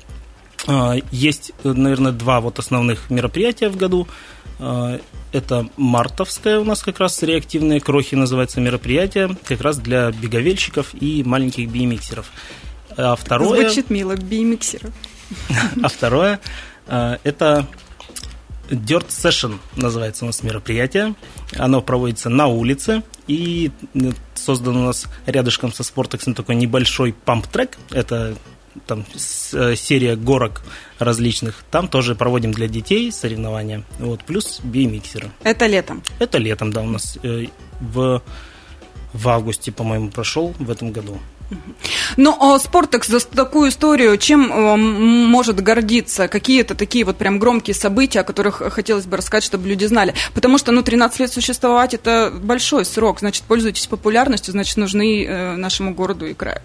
Есть, 1.10 1.52
наверное, 1.64 2.12
два 2.12 2.40
вот 2.40 2.58
основных 2.58 3.10
мероприятия 3.10 3.68
в 3.68 3.76
году. 3.76 4.06
Это 5.32 5.68
мартовское 5.76 6.60
у 6.60 6.64
нас 6.64 6.82
как 6.82 7.00
раз 7.00 7.22
реактивные 7.22 7.80
крохи 7.80 8.14
называется 8.14 8.60
мероприятие, 8.60 9.36
как 9.44 9.60
раз 9.60 9.78
для 9.78 10.10
беговельщиков 10.12 10.94
и 10.94 11.24
маленьких 11.24 11.68
биомиксеров. 11.68 12.30
А 12.96 13.16
второе... 13.16 13.62
Звучит 13.62 13.90
мило, 13.90 14.14
биомиксеры. 14.16 14.92
А 15.82 15.88
второе, 15.88 16.38
это 16.86 17.66
Dirt 18.68 19.08
Session 19.08 19.58
называется 19.76 20.24
у 20.24 20.26
нас 20.26 20.42
мероприятие. 20.42 21.14
Оно 21.56 21.80
проводится 21.80 22.28
на 22.28 22.46
улице. 22.46 23.02
И 23.26 23.70
создан 24.34 24.76
у 24.76 24.86
нас 24.86 25.06
рядышком 25.26 25.72
со 25.72 25.82
Спортексом 25.82 26.34
такой 26.34 26.54
небольшой 26.54 27.12
памп-трек. 27.12 27.78
Это 27.90 28.36
там 28.86 29.04
э, 29.52 29.74
серия 29.76 30.16
горок 30.16 30.62
различных. 30.98 31.64
Там 31.70 31.88
тоже 31.88 32.14
проводим 32.14 32.52
для 32.52 32.68
детей 32.68 33.12
соревнования. 33.12 33.82
Вот, 33.98 34.24
плюс 34.24 34.60
биомиксеры. 34.62 35.30
Это 35.42 35.66
летом? 35.66 36.02
Это 36.18 36.38
летом, 36.38 36.72
да, 36.72 36.82
у 36.82 36.86
нас 36.86 37.18
э, 37.22 37.46
в, 37.80 38.22
в 39.12 39.28
августе, 39.28 39.72
по-моему, 39.72 40.10
прошел 40.10 40.54
в 40.58 40.70
этом 40.70 40.92
году. 40.92 41.18
Ну, 42.16 42.34
а 42.40 42.58
Спортекс 42.58 43.08
за 43.08 43.20
такую 43.20 43.68
историю 43.68 44.16
чем 44.16 44.50
э, 44.50 44.76
может 44.76 45.60
гордиться? 45.60 46.26
Какие-то 46.28 46.74
такие 46.74 47.04
вот 47.04 47.18
прям 47.18 47.38
громкие 47.38 47.74
события, 47.74 48.20
о 48.20 48.24
которых 48.24 48.62
хотелось 48.72 49.04
бы 49.04 49.18
рассказать, 49.18 49.44
чтобы 49.44 49.68
люди 49.68 49.84
знали? 49.84 50.14
Потому 50.32 50.56
что, 50.56 50.72
ну, 50.72 50.82
13 50.82 51.20
лет 51.20 51.32
существовать– 51.32 51.92
это 51.94 52.32
большой 52.34 52.86
срок. 52.86 53.20
Значит, 53.20 53.44
пользуйтесь 53.44 53.86
популярностью, 53.86 54.52
значит, 54.52 54.78
нужны 54.78 55.56
нашему 55.56 55.94
городу 55.94 56.26
и 56.26 56.32
краю. 56.32 56.62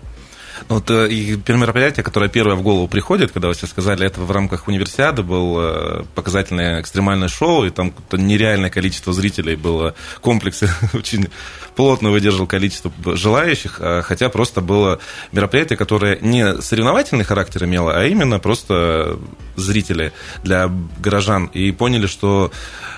Ну, 0.69 0.75
вот 0.75 0.89
э, 0.89 1.07
и 1.09 1.37
мероприятие, 1.47 2.03
которое 2.03 2.29
первое 2.29 2.55
в 2.55 2.61
голову 2.61 2.87
приходит, 2.87 3.31
когда 3.31 3.47
вы 3.47 3.53
все 3.53 3.67
сказали, 3.67 4.05
это 4.05 4.21
в 4.21 4.31
рамках 4.31 4.67
универсиады 4.67 5.23
был 5.23 5.57
э, 5.59 6.03
показательное 6.15 6.81
экстремальное 6.81 7.27
шоу, 7.27 7.65
и 7.65 7.69
там 7.69 7.93
нереальное 8.11 8.69
количество 8.69 9.13
зрителей 9.13 9.55
было, 9.55 9.95
комплекс 10.21 10.63
очень 10.93 11.27
плотно 11.75 12.09
выдержал 12.09 12.47
количество 12.47 12.91
желающих, 13.15 13.77
а 13.79 14.01
хотя 14.01 14.29
просто 14.29 14.61
было 14.61 14.99
мероприятие, 15.31 15.77
которое 15.77 16.17
не 16.21 16.61
соревновательный 16.61 17.23
характер 17.23 17.65
имело, 17.65 17.93
а 17.93 18.05
именно 18.05 18.39
просто 18.39 19.19
зрители 19.55 20.13
для 20.43 20.71
горожан. 20.99 21.45
И 21.47 21.71
поняли, 21.71 22.07
что 22.07 22.51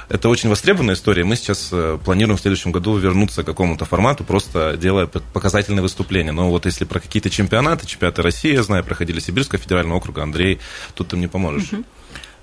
это 0.10 0.28
очень 0.28 0.50
востребованная 0.50 0.96
история. 0.96 1.24
Мы 1.24 1.36
сейчас 1.36 1.70
э, 1.72 1.98
планируем 2.04 2.38
в 2.38 2.42
следующем 2.42 2.72
году 2.72 2.98
вернуться 2.98 3.44
к 3.44 3.46
какому-то 3.46 3.86
формату, 3.86 4.24
просто 4.24 4.76
делая 4.76 5.06
показательные 5.06 5.84
выступления. 5.84 6.32
Но 6.32 6.50
вот 6.50 6.66
если 6.66 6.86
про 6.86 7.00
какие-то 7.00 7.30
чемпионаты, 7.30 7.86
чемпионаты 7.86 8.22
России, 8.24 8.54
я 8.54 8.64
знаю, 8.64 8.84
проходили 8.84 9.20
Сибирского 9.20 9.62
федерального 9.62 9.98
округа, 9.98 10.24
Андрей, 10.24 10.60
тут 10.96 11.10
ты 11.10 11.18
мне 11.18 11.28
поможешь. 11.28 11.70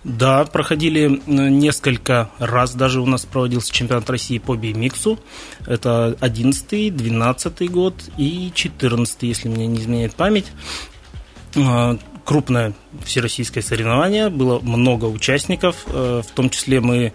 Да, 0.04 0.44
проходили 0.44 1.20
несколько 1.26 2.30
раз, 2.38 2.74
даже 2.74 3.00
у 3.00 3.06
нас 3.06 3.24
проводился 3.24 3.72
чемпионат 3.72 4.08
России 4.08 4.38
по 4.38 4.54
BMX. 4.54 5.18
Это 5.66 6.16
11 6.20 6.96
12 6.96 7.70
год 7.70 7.94
и 8.16 8.52
14 8.54 9.22
если 9.24 9.48
мне 9.48 9.66
не 9.66 9.80
изменяет 9.80 10.14
память. 10.14 10.46
А, 11.56 11.98
крупное 12.26 12.74
всероссийское 13.04 13.62
соревнование, 13.62 14.28
было 14.28 14.58
много 14.58 15.06
участников, 15.06 15.84
э, 15.86 16.22
в 16.26 16.30
том 16.32 16.50
числе 16.50 16.80
мы 16.80 16.96
э, 16.96 17.12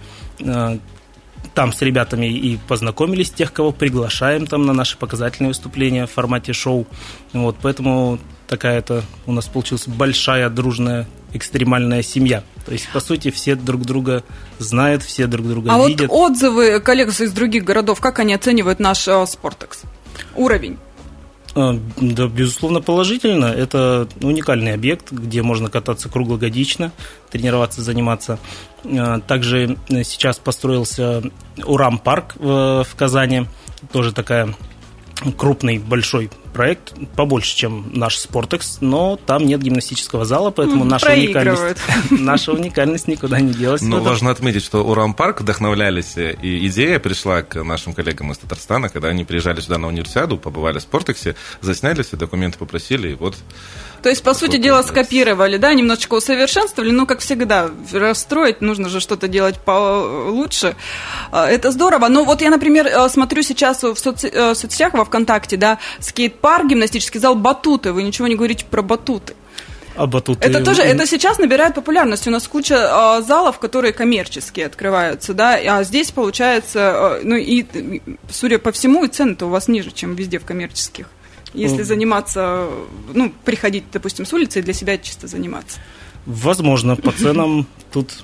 там 1.54 1.74
с 1.74 1.82
ребятами 1.82 2.28
и 2.28 2.58
познакомились, 2.68 3.32
тех, 3.32 3.52
кого 3.52 3.72
приглашаем 3.72 4.48
там 4.48 4.66
на 4.66 4.74
наши 4.74 4.98
показательные 4.98 5.50
выступления 5.50 6.06
в 6.06 6.12
формате 6.12 6.54
шоу. 6.54 6.88
Вот, 7.34 7.58
поэтому 7.62 8.20
такая-то 8.48 9.04
у 9.26 9.32
нас 9.32 9.48
получилась 9.48 9.88
большая, 9.88 10.50
дружная, 10.50 11.08
экстремальная 11.34 12.04
семья. 12.04 12.44
То 12.66 12.74
есть, 12.74 12.90
по 12.92 13.00
сути, 13.00 13.32
все 13.32 13.56
друг 13.56 13.82
друга 13.82 14.24
знают, 14.60 15.04
все 15.04 15.28
друг 15.28 15.48
друга 15.48 15.74
а 15.74 15.88
видят. 15.88 16.10
А 16.10 16.14
вот 16.14 16.32
отзывы 16.32 16.80
коллег 16.80 17.10
из 17.10 17.32
других 17.32 17.64
городов, 17.64 18.00
как 18.00 18.20
они 18.20 18.34
оценивают 18.34 18.80
наш 18.80 19.08
э, 19.08 19.26
Спортекс? 19.26 19.82
Уровень? 20.36 20.78
А, 21.54 21.78
да, 21.98 22.28
безусловно, 22.28 22.82
положительно. 22.82 23.46
Это 23.46 24.08
уникальный 24.22 24.74
объект, 24.74 25.12
где 25.12 25.42
можно 25.42 25.70
кататься 25.70 26.10
круглогодично, 26.10 26.92
тренироваться, 27.30 27.82
заниматься. 27.82 28.40
А, 28.86 29.20
также 29.20 29.78
сейчас 29.90 30.40
построился 30.40 31.24
Урам-парк 31.64 32.36
в 32.38 32.88
Казани. 32.96 33.48
Тоже 33.92 34.14
такая 34.14 34.56
крупный, 35.38 35.78
большой 35.80 36.30
проект, 36.54 36.94
побольше, 37.16 37.56
чем 37.56 37.92
наш 37.94 38.18
Спортекс, 38.18 38.80
но 38.82 39.18
там 39.26 39.46
нет 39.46 39.62
гимнастического 39.62 40.26
зала, 40.26 40.52
поэтому 40.52 40.84
наша 40.84 41.14
уникальность, 41.14 41.78
наша 42.12 42.52
уникальность 42.52 43.08
никуда 43.08 43.40
не 43.40 43.54
делась. 43.54 43.82
Но 43.82 44.02
важно 44.02 44.32
отметить, 44.32 44.64
что 44.64 44.84
Урам-парк 44.84 45.42
вдохновлялись, 45.42 46.18
э, 46.18 46.36
и 46.42 46.68
идея 46.68 47.00
пришла 47.00 47.42
к 47.42 47.64
нашим 47.64 47.94
коллегам 47.94 48.32
из 48.32 48.38
Татарстана, 48.38 48.90
когда 48.90 49.10
они 49.10 49.24
приезжали 49.24 49.62
сюда 49.62 49.78
на 49.78 49.88
универсиаду, 49.88 50.38
побывали 50.38 50.80
в 50.80 50.82
Спортексе, 50.82 51.36
засняли 51.62 52.02
все 52.02 52.18
документы, 52.18 52.58
попросили, 52.58 53.12
и 53.12 53.16
вот 53.16 53.38
то 54.02 54.10
есть, 54.10 54.24
по 54.24 54.34
сути 54.34 54.58
дела, 54.58 54.84
скопировали, 54.84 55.58
да, 55.58 55.74
немножечко 55.74 56.16
усовершенствовали, 56.16 56.92
но, 56.92 57.06
как 57.06 57.20
всегда, 57.20 57.70
расстроить 57.92 58.62
нужно 58.62 58.90
же 58.90 59.00
что-то 59.00 59.28
делать 59.28 59.60
получше. 59.60 60.76
А, 61.32 61.50
это 61.50 61.72
здорово. 61.72 62.08
Но 62.08 62.24
вот 62.24 62.42
я, 62.42 62.50
например, 62.50 62.88
э, 62.88 63.10
смотрю 63.10 63.44
сейчас 63.44 63.84
в 63.84 63.94
соци- 63.94 64.32
э, 64.32 64.56
соцсетях, 64.56 64.94
во 64.94 65.06
ВКонтакте, 65.06 65.58
да, 65.58 65.78
скейт-парк, 66.00 66.68
гимнастический 66.68 67.20
зал, 67.20 67.36
батуты. 67.36 67.92
Вы 67.92 68.04
ничего 68.04 68.28
не 68.28 68.36
говорите 68.36 68.66
про 68.66 68.82
батуты. 68.82 69.36
А 69.96 70.08
батуты... 70.08 70.48
Это 70.48 70.64
тоже, 70.64 70.82
это 70.82 71.06
сейчас 71.06 71.38
набирает 71.38 71.76
популярность. 71.76 72.28
У 72.28 72.32
нас 72.32 72.48
куча 72.48 72.76
э, 72.76 73.22
залов, 73.22 73.60
которые 73.60 73.94
коммерческие 73.94 74.66
открываются, 74.66 75.34
да, 75.34 75.56
а 75.56 75.84
здесь 75.84 76.12
получается, 76.12 77.20
э, 77.20 77.22
ну 77.24 77.36
и, 77.36 77.66
судя 78.30 78.58
по 78.58 78.72
всему, 78.72 79.04
и 79.04 79.10
цены-то 79.10 79.46
у 79.46 79.50
вас 79.50 79.68
ниже, 79.68 79.92
чем 79.92 80.16
везде 80.16 80.40
в 80.40 80.46
коммерческих. 80.46 81.08
Если 81.54 81.84
заниматься, 81.84 82.68
ну, 83.14 83.32
приходить, 83.44 83.86
допустим, 83.92 84.26
с 84.26 84.34
улицы 84.34 84.60
и 84.60 84.62
для 84.62 84.74
себя 84.74 84.98
чисто 84.98 85.28
заниматься. 85.28 85.80
Возможно, 86.26 86.96
по 86.96 87.12
ценам 87.18 87.68
тут 87.92 88.24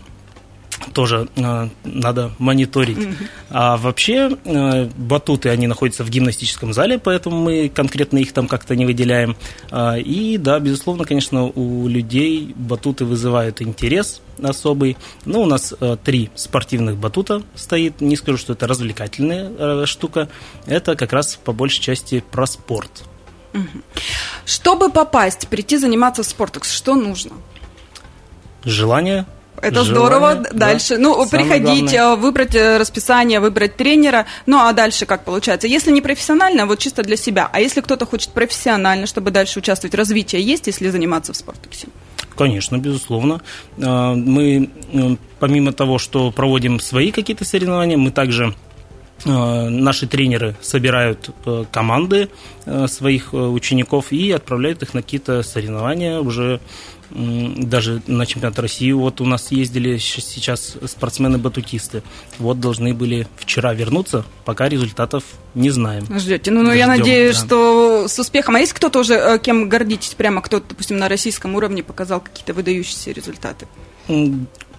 тоже 0.94 1.28
э, 1.36 1.70
надо 1.84 2.32
мониторить. 2.38 2.98
Mm-hmm. 2.98 3.28
А 3.50 3.78
вообще 3.78 4.38
э, 4.46 4.90
батуты, 4.96 5.50
они 5.50 5.68
находятся 5.68 6.04
в 6.04 6.10
гимнастическом 6.10 6.74
зале, 6.74 7.00
поэтому 7.00 7.38
мы 7.38 7.70
конкретно 7.70 8.20
их 8.20 8.32
там 8.32 8.48
как-то 8.48 8.76
не 8.76 8.86
выделяем. 8.86 9.36
А, 9.72 9.98
и 9.98 10.38
да, 10.38 10.60
безусловно, 10.60 11.06
конечно, 11.06 11.46
у 11.46 11.88
людей 11.88 12.54
батуты 12.56 13.06
вызывают 13.06 13.62
интерес 13.62 14.22
особый. 14.42 14.98
Ну, 15.26 15.42
у 15.42 15.46
нас 15.46 15.74
э, 15.80 15.98
три 16.04 16.30
спортивных 16.36 16.98
батута 16.98 17.42
стоит. 17.56 18.02
Не 18.02 18.16
скажу, 18.16 18.38
что 18.38 18.54
это 18.54 18.68
развлекательная 18.68 19.52
э, 19.58 19.86
штука. 19.86 20.30
Это 20.66 20.96
как 20.96 21.14
раз 21.14 21.40
по 21.44 21.54
большей 21.54 21.82
части 21.82 22.24
про 22.32 22.46
спорт. 22.46 23.04
Чтобы 24.46 24.90
попасть, 24.90 25.48
прийти 25.48 25.78
заниматься 25.78 26.24
спортом, 26.24 26.64
что 26.64 26.96
нужно? 26.96 27.34
Желание, 28.64 29.26
это 29.62 29.84
Желание, 29.84 29.94
здорово. 29.94 30.36
Дальше. 30.54 30.96
Да. 30.96 31.02
Ну, 31.02 31.14
Самое 31.14 31.30
приходить, 31.30 31.92
главное. 31.92 32.16
выбрать 32.16 32.56
э, 32.56 32.78
расписание, 32.78 33.40
выбрать 33.40 33.76
тренера. 33.76 34.26
Ну, 34.46 34.60
а 34.60 34.72
дальше 34.74 35.06
как 35.06 35.24
получается? 35.26 35.68
Если 35.68 35.92
не 35.92 36.02
профессионально, 36.02 36.66
вот 36.66 36.80
чисто 36.80 37.04
для 37.04 37.18
себя. 37.18 37.50
А 37.52 37.60
если 37.60 37.82
кто-то 37.82 38.06
хочет 38.06 38.30
профессионально, 38.30 39.08
чтобы 39.08 39.32
дальше 39.32 39.60
участвовать, 39.60 39.96
развитие 39.96 40.42
есть, 40.42 40.68
если 40.68 40.90
заниматься 40.90 41.34
в 41.34 41.38
спорте? 41.38 41.88
Конечно, 42.36 42.78
безусловно. 42.78 43.42
А, 43.82 44.14
мы, 44.14 44.70
э, 44.94 45.16
помимо 45.40 45.74
того, 45.74 45.98
что 45.98 46.32
проводим 46.32 46.80
свои 46.80 47.12
какие-то 47.12 47.46
соревнования, 47.46 47.98
мы 47.98 48.12
также 48.12 48.54
Э, 48.54 48.67
наши 49.26 50.08
тренеры 50.08 50.56
собирают 50.62 51.30
э, 51.46 51.66
команды 51.72 52.30
э, 52.66 52.88
своих 52.88 53.34
учеников 53.34 54.12
и 54.12 54.32
отправляют 54.32 54.84
их 54.84 54.94
на 54.94 55.02
какие-то 55.02 55.44
соревнования 55.44 56.20
уже 56.20 56.60
даже 57.10 58.02
на 58.08 58.26
чемпионат 58.26 58.60
России. 58.60 58.92
Вот 58.92 59.22
у 59.22 59.26
нас 59.26 59.52
ездили 59.52 59.98
сейчас 59.98 60.76
спортсмены-батутисты. 60.86 62.04
Вот 62.38 62.60
должны 62.60 62.94
были 62.94 63.28
вчера 63.38 63.74
вернуться, 63.74 64.26
пока 64.46 64.68
результатов 64.68 65.24
не 65.54 65.70
знаем. 65.70 66.06
Ждете. 66.20 66.52
Ну, 66.52 66.64
ну 66.64 66.74
я 66.74 66.88
надеюсь, 66.88 67.38
да. 67.38 67.46
что 67.46 68.08
с 68.08 68.20
успехом. 68.20 68.56
А 68.56 68.60
есть 68.60 68.74
кто-то 68.74 69.00
уже, 69.00 69.40
кем 69.40 69.70
гордитесь? 69.70 70.14
Прямо 70.16 70.42
кто-то, 70.42 70.66
допустим, 70.70 70.98
на 70.98 71.08
российском 71.08 71.56
уровне 71.56 71.82
показал 71.82 72.20
какие-то 72.20 72.54
выдающиеся 72.54 73.12
результаты? 73.12 73.68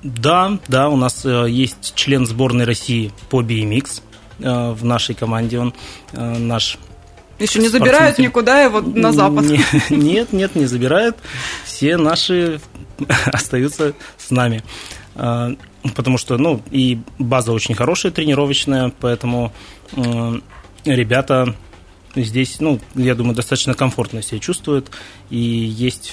Да, 0.03 0.59
да, 0.69 0.89
у 0.91 0.97
нас 0.97 1.25
есть 1.25 1.95
член 1.95 2.27
сборной 2.27 2.65
России 2.65 3.13
по 3.31 3.43
BMX. 3.43 4.03
Э, 4.41 4.71
в 4.71 4.85
нашей 4.85 5.17
команде. 5.17 5.59
Он 5.59 5.75
э, 6.13 6.39
наш 6.39 6.79
еще 7.41 7.59
не 7.59 7.69
забирают 7.69 8.19
никуда 8.19 8.63
его 8.63 8.81
на 8.81 9.13
запад? 9.13 9.45
Нет, 9.91 10.33
нет, 10.33 10.55
не 10.57 10.67
забирают. 10.67 11.17
Все 11.65 11.97
наши 11.97 12.61
остаются 13.27 13.95
с 14.17 14.31
нами. 14.31 14.63
Э, 15.15 15.55
потому 15.95 16.19
что, 16.19 16.39
ну, 16.39 16.63
и 16.71 17.01
база 17.19 17.53
очень 17.53 17.75
хорошая, 17.75 18.13
тренировочная, 18.13 18.93
поэтому 19.01 19.53
ребята 20.85 21.55
здесь, 22.15 22.61
ну, 22.61 22.81
я 22.95 23.15
думаю, 23.15 23.35
достаточно 23.35 23.75
комфортно 23.75 24.23
себя 24.23 24.41
чувствуют, 24.41 24.91
и 25.31 25.39
есть 25.39 26.13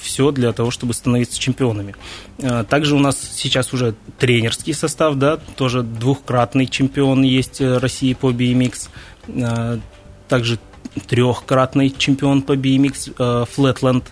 все 0.00 0.30
для 0.30 0.52
того, 0.52 0.70
чтобы 0.70 0.94
становиться 0.94 1.38
чемпионами. 1.38 1.94
А, 2.42 2.64
также 2.64 2.94
у 2.94 2.98
нас 2.98 3.18
сейчас 3.34 3.72
уже 3.72 3.94
тренерский 4.18 4.74
состав, 4.74 5.16
да, 5.16 5.38
тоже 5.56 5.82
двухкратный 5.82 6.66
чемпион 6.66 7.22
есть 7.22 7.60
э, 7.60 7.78
России 7.78 8.14
по 8.14 8.30
BMX, 8.30 8.88
а, 9.28 9.80
также 10.28 10.58
трехкратный 11.06 11.90
чемпион 11.90 12.42
по 12.42 12.56
BMX 12.56 13.14
э, 13.16 13.46
Flatland. 13.56 14.04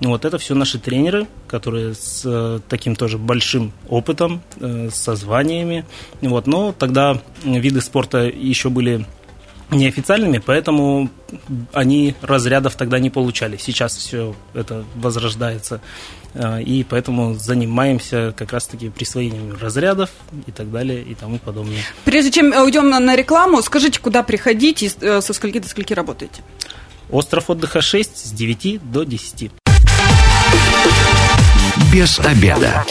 Вот 0.00 0.24
это 0.26 0.36
все 0.38 0.54
наши 0.54 0.78
тренеры, 0.78 1.26
которые 1.48 1.94
с 1.94 2.22
э, 2.26 2.60
таким 2.68 2.94
тоже 2.94 3.16
большим 3.16 3.72
опытом, 3.88 4.42
со 4.90 5.16
званиями. 5.16 5.86
Вот, 6.20 6.46
но 6.46 6.72
тогда 6.72 7.20
виды 7.42 7.80
спорта 7.80 8.24
еще 8.26 8.68
были 8.68 9.06
неофициальными, 9.70 10.38
поэтому 10.38 11.10
они 11.72 12.14
разрядов 12.22 12.76
тогда 12.76 12.98
не 12.98 13.10
получали. 13.10 13.56
Сейчас 13.56 13.96
все 13.96 14.34
это 14.54 14.84
возрождается, 14.94 15.80
э, 16.34 16.62
и 16.62 16.84
поэтому 16.84 17.34
занимаемся 17.34 18.32
как 18.36 18.52
раз-таки 18.52 18.90
присвоением 18.90 19.56
разрядов 19.60 20.10
и 20.46 20.52
так 20.52 20.70
далее 20.70 21.02
и 21.02 21.14
тому 21.14 21.38
подобное. 21.38 21.80
Прежде 22.04 22.30
чем 22.30 22.52
уйдем 22.52 22.88
на 22.88 23.16
рекламу, 23.16 23.62
скажите, 23.62 24.00
куда 24.00 24.22
приходить 24.22 24.82
и 24.82 24.90
э, 25.00 25.20
со 25.20 25.32
скольки 25.32 25.58
до 25.58 25.68
скольки 25.68 25.92
работаете? 25.92 26.42
Остров 27.10 27.50
отдыха 27.50 27.80
6 27.80 28.26
с 28.26 28.30
9 28.32 28.90
до 28.90 29.04
10. 29.04 29.50
Без 31.92 32.18
обеда. 32.18 32.84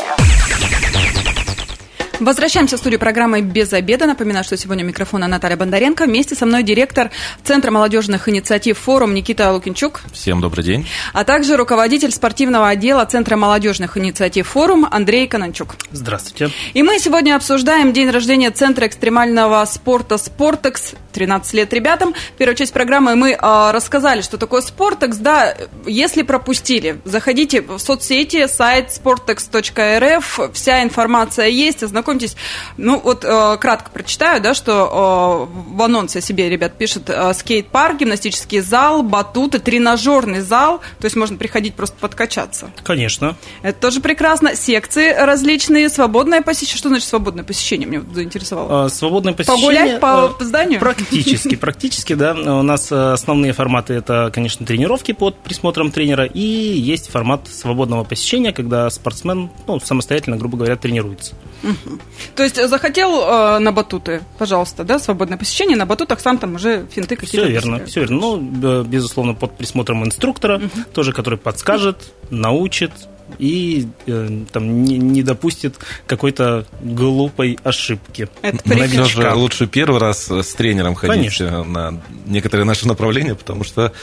Возвращаемся 2.25 2.77
в 2.77 2.79
студию 2.79 2.99
программы 2.99 3.41
«Без 3.41 3.71
обеда». 3.71 4.07
Напоминаю, 4.07 4.43
что 4.43 4.57
сегодня 4.57 4.83
у 4.83 4.87
микрофона 4.87 5.27
Наталья 5.27 5.57
Бондаренко. 5.57 6.05
Вместе 6.05 6.33
со 6.33 6.47
мной 6.47 6.63
директор 6.63 7.11
Центра 7.43 7.69
молодежных 7.69 8.27
инициатив 8.27 8.79
«Форум» 8.79 9.13
Никита 9.13 9.51
Лукинчук. 9.51 10.01
Всем 10.11 10.41
добрый 10.41 10.65
день. 10.65 10.87
А 11.13 11.23
также 11.23 11.55
руководитель 11.55 12.09
спортивного 12.11 12.67
отдела 12.67 13.05
Центра 13.05 13.35
молодежных 13.37 13.95
инициатив 13.99 14.47
«Форум» 14.47 14.87
Андрей 14.89 15.27
Кананчук. 15.27 15.75
Здравствуйте. 15.91 16.51
И 16.73 16.81
мы 16.81 16.97
сегодня 16.97 17.35
обсуждаем 17.35 17.93
день 17.93 18.09
рождения 18.09 18.49
Центра 18.49 18.87
экстремального 18.87 19.63
спорта 19.65 20.17
«Спортекс». 20.17 20.95
13 21.15 21.53
лет 21.53 21.73
ребятам. 21.73 22.13
В 22.13 22.37
первую 22.37 22.55
часть 22.55 22.73
программы 22.73 23.15
мы 23.15 23.31
э, 23.31 23.71
рассказали, 23.71 24.21
что 24.21 24.37
такое 24.37 24.61
«Спортекс». 24.61 25.17
Да, 25.17 25.55
если 25.85 26.23
пропустили, 26.23 26.99
заходите 27.05 27.61
в 27.61 27.77
соцсети, 27.77 28.47
сайт 28.47 28.89
sportex.rf. 28.89 30.51
Вся 30.53 30.83
информация 30.83 31.47
есть, 31.47 31.83
знакомьтесь. 32.15 32.35
Ну, 32.77 32.99
вот 32.99 33.23
э, 33.23 33.57
кратко 33.59 33.91
прочитаю, 33.91 34.41
да, 34.41 34.53
что 34.53 35.49
э, 35.51 35.75
в 35.75 35.81
анонсе 35.81 36.21
себе 36.21 36.49
ребят 36.49 36.77
пишет 36.77 37.09
э, 37.09 37.33
скейт-парк, 37.33 37.99
гимнастический 37.99 38.59
зал, 38.59 39.03
батуты, 39.03 39.59
тренажерный 39.59 40.41
зал. 40.41 40.79
То 40.99 41.05
есть 41.05 41.15
можно 41.15 41.37
приходить 41.37 41.75
просто 41.75 41.95
подкачаться. 41.99 42.71
Конечно. 42.83 43.35
Это 43.61 43.79
тоже 43.79 44.01
прекрасно. 44.01 44.55
Секции 44.55 45.13
различные, 45.13 45.89
свободное 45.89 46.41
посещение. 46.41 46.77
Что 46.77 46.89
значит 46.89 47.07
свободное 47.07 47.43
посещение? 47.43 47.87
Мне 47.87 48.01
заинтересовало. 48.01 48.85
А, 48.85 48.89
свободное 48.89 49.33
посещение. 49.33 49.99
Погулять 49.99 49.99
по 49.99 50.35
э, 50.39 50.43
зданию? 50.43 50.79
Практически, 50.79 51.55
практически, 51.55 52.13
да. 52.13 52.33
У 52.33 52.61
нас 52.63 52.91
э, 52.91 53.13
основные 53.13 53.53
форматы 53.53 53.93
это, 53.93 54.31
конечно, 54.33 54.65
тренировки 54.65 55.11
под 55.11 55.37
присмотром 55.37 55.91
тренера 55.91 56.25
и 56.25 56.39
есть 56.39 57.09
формат 57.09 57.47
свободного 57.47 58.03
посещения, 58.03 58.51
когда 58.51 58.89
спортсмен 58.89 59.49
ну, 59.67 59.79
самостоятельно, 59.79 60.37
грубо 60.37 60.57
говоря, 60.57 60.75
тренируется. 60.75 61.35
Угу. 61.63 61.94
То 62.35 62.43
есть 62.43 62.57
э, 62.57 62.67
захотел 62.67 63.21
э, 63.21 63.59
на 63.59 63.71
батуты, 63.71 64.21
пожалуйста, 64.37 64.83
да, 64.83 64.99
свободное 64.99 65.37
посещение, 65.37 65.77
на 65.77 65.85
батутах 65.85 66.19
сам 66.19 66.37
там 66.37 66.55
уже 66.55 66.85
финты 66.91 67.15
какие-то. 67.15 67.45
Все 67.45 67.51
верно, 67.51 67.85
все 67.85 67.99
верно. 68.01 68.19
Ну, 68.19 68.83
безусловно, 68.83 69.33
под 69.33 69.57
присмотром 69.57 70.03
инструктора, 70.05 70.57
угу. 70.57 70.69
тоже, 70.93 71.13
который 71.13 71.37
подскажет, 71.39 72.13
научит, 72.29 72.91
и 73.39 73.87
э, 74.07 74.29
там 74.51 74.83
не, 74.83 74.97
не 74.97 75.23
допустит 75.23 75.75
какой-то 76.07 76.65
глупой 76.81 77.57
ошибки. 77.63 78.29
Это 78.41 78.87
Все 78.87 79.05
же 79.05 79.33
лучше 79.33 79.67
первый 79.67 79.99
раз 79.99 80.29
с 80.29 80.53
тренером 80.53 80.95
ходить 80.95 81.15
Конечно. 81.15 81.63
на 81.63 82.01
некоторые 82.25 82.65
наши 82.65 82.87
направления, 82.87 83.35
потому 83.35 83.63
что 83.63 83.93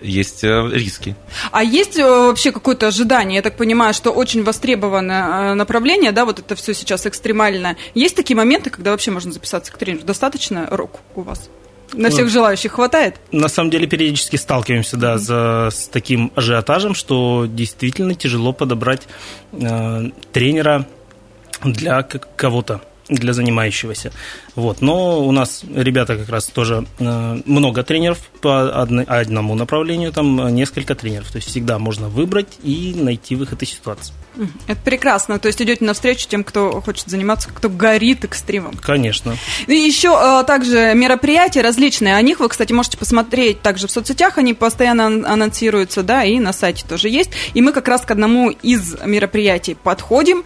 есть 0.00 0.44
э, 0.44 0.68
риски. 0.72 1.14
А 1.52 1.62
есть 1.62 1.98
э, 1.98 2.04
вообще 2.04 2.52
какое-то 2.52 2.88
ожидание? 2.88 3.36
Я 3.36 3.42
так 3.42 3.56
понимаю, 3.56 3.94
что 3.94 4.10
очень 4.10 4.42
востребованное 4.42 5.54
направление, 5.54 6.12
да, 6.12 6.24
вот 6.24 6.38
это 6.38 6.54
все 6.54 6.74
сейчас 6.74 7.06
экстремальное. 7.06 7.76
Есть 7.94 8.16
такие 8.16 8.36
моменты, 8.36 8.70
когда 8.70 8.90
вообще 8.90 9.10
можно 9.10 9.32
записаться 9.32 9.72
к 9.72 9.78
тренеру? 9.78 10.04
Достаточно 10.04 10.66
рок 10.70 11.00
у 11.14 11.22
вас? 11.22 11.50
На 11.92 12.10
всех 12.10 12.28
желающих 12.28 12.72
хватает? 12.72 13.16
На 13.32 13.48
самом 13.48 13.70
деле 13.70 13.86
периодически 13.86 14.36
сталкиваемся, 14.36 14.96
да, 14.96 15.18
за, 15.18 15.68
с 15.70 15.88
таким 15.88 16.32
ажиотажем, 16.34 16.94
что 16.94 17.46
действительно 17.48 18.14
тяжело 18.14 18.52
подобрать 18.52 19.08
э, 19.52 20.10
тренера 20.32 20.86
для 21.64 22.02
кого-то 22.02 22.80
для 23.10 23.32
занимающегося. 23.32 24.12
Вот. 24.54 24.80
Но 24.80 25.20
у 25.20 25.32
нас 25.32 25.62
ребята 25.74 26.16
как 26.16 26.28
раз 26.28 26.46
тоже 26.46 26.86
э, 26.98 27.40
много 27.44 27.82
тренеров 27.82 28.18
по 28.40 28.82
одному 28.82 29.54
направлению, 29.54 30.12
там 30.12 30.54
несколько 30.54 30.94
тренеров. 30.94 31.30
То 31.30 31.36
есть 31.36 31.48
всегда 31.48 31.78
можно 31.78 32.08
выбрать 32.08 32.58
и 32.62 32.94
найти 32.96 33.34
выход 33.34 33.62
из 33.62 33.70
ситуации. 33.70 34.14
Это 34.66 34.80
прекрасно. 34.82 35.38
То 35.38 35.48
есть 35.48 35.60
идете 35.60 35.84
навстречу 35.84 36.28
тем, 36.28 36.44
кто 36.44 36.80
хочет 36.80 37.08
заниматься, 37.08 37.48
кто 37.52 37.68
горит 37.68 38.24
экстримом. 38.24 38.76
Конечно. 38.80 39.36
И 39.66 39.74
еще 39.74 40.16
а, 40.16 40.44
также 40.44 40.94
мероприятия 40.94 41.60
различные. 41.62 42.16
О 42.16 42.22
них 42.22 42.40
вы, 42.40 42.48
кстати, 42.48 42.72
можете 42.72 42.96
посмотреть 42.96 43.60
также 43.60 43.86
в 43.86 43.90
соцсетях. 43.90 44.38
Они 44.38 44.54
постоянно 44.54 45.06
анонсируются, 45.06 46.02
да, 46.02 46.24
и 46.24 46.38
на 46.38 46.52
сайте 46.52 46.84
тоже 46.88 47.08
есть. 47.08 47.30
И 47.54 47.60
мы 47.60 47.72
как 47.72 47.88
раз 47.88 48.02
к 48.02 48.10
одному 48.10 48.50
из 48.50 48.96
мероприятий 49.04 49.74
подходим 49.74 50.44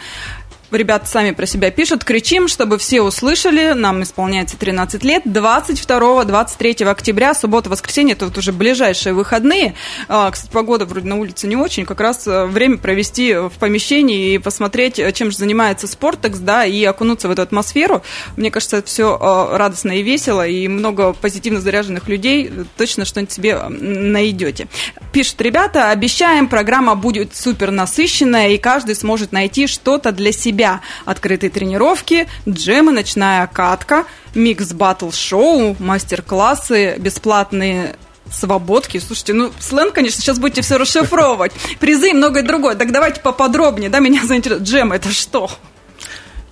ребята 0.76 1.06
сами 1.06 1.30
про 1.32 1.46
себя 1.46 1.70
пишут, 1.70 2.04
кричим, 2.04 2.48
чтобы 2.48 2.78
все 2.78 3.02
услышали, 3.02 3.72
нам 3.72 4.02
исполняется 4.02 4.56
13 4.56 5.04
лет, 5.04 5.22
22-23 5.26 6.84
октября, 6.84 7.34
суббота, 7.34 7.70
воскресенье, 7.70 8.14
это 8.14 8.26
вот 8.26 8.38
уже 8.38 8.52
ближайшие 8.52 9.12
выходные. 9.12 9.74
А, 10.08 10.30
кстати, 10.30 10.50
погода 10.50 10.86
вроде 10.86 11.06
на 11.06 11.16
улице 11.16 11.46
не 11.46 11.56
очень, 11.56 11.84
как 11.84 12.00
раз 12.00 12.26
э, 12.26 12.46
время 12.46 12.78
провести 12.78 13.34
в 13.34 13.52
помещении 13.58 14.34
и 14.34 14.38
посмотреть, 14.38 14.98
э, 14.98 15.12
чем 15.12 15.30
же 15.30 15.36
занимается 15.36 15.86
Спортекс, 15.86 16.38
да, 16.38 16.64
и 16.64 16.82
окунуться 16.84 17.28
в 17.28 17.30
эту 17.30 17.42
атмосферу. 17.42 18.02
Мне 18.36 18.50
кажется, 18.50 18.78
это 18.78 18.86
все 18.86 19.18
э, 19.20 19.56
радостно 19.56 19.92
и 19.92 20.02
весело, 20.02 20.46
и 20.46 20.68
много 20.68 21.12
позитивно 21.12 21.60
заряженных 21.60 22.08
людей, 22.08 22.50
точно 22.76 23.04
что-нибудь 23.04 23.32
себе 23.32 23.62
найдете. 23.68 24.68
Пишут 25.12 25.40
ребята, 25.40 25.90
обещаем, 25.90 26.48
программа 26.48 26.94
будет 26.94 27.36
супер 27.36 27.70
насыщенная, 27.70 28.48
и 28.48 28.58
каждый 28.58 28.94
сможет 28.94 29.32
найти 29.32 29.66
что-то 29.66 30.10
для 30.10 30.32
себя 30.32 30.63
себя 30.64 30.80
открытые 31.04 31.50
тренировки, 31.50 32.26
джемы, 32.48 32.92
ночная 32.92 33.46
катка, 33.46 34.04
микс-батл-шоу, 34.34 35.76
мастер-классы, 35.78 36.96
бесплатные 36.98 37.96
свободки. 38.30 38.98
Слушайте, 38.98 39.34
ну, 39.34 39.52
сленг, 39.60 39.92
конечно, 39.94 40.20
сейчас 40.20 40.38
будете 40.38 40.62
все 40.62 40.78
расшифровывать. 40.78 41.52
Призы 41.78 42.10
и 42.10 42.12
многое 42.14 42.42
другое. 42.42 42.74
Так 42.74 42.92
давайте 42.92 43.20
поподробнее, 43.20 43.90
да, 43.90 43.98
меня 43.98 44.24
заинтересует. 44.24 44.66
Джем– 44.66 44.92
это 44.94 45.10
что? 45.12 45.50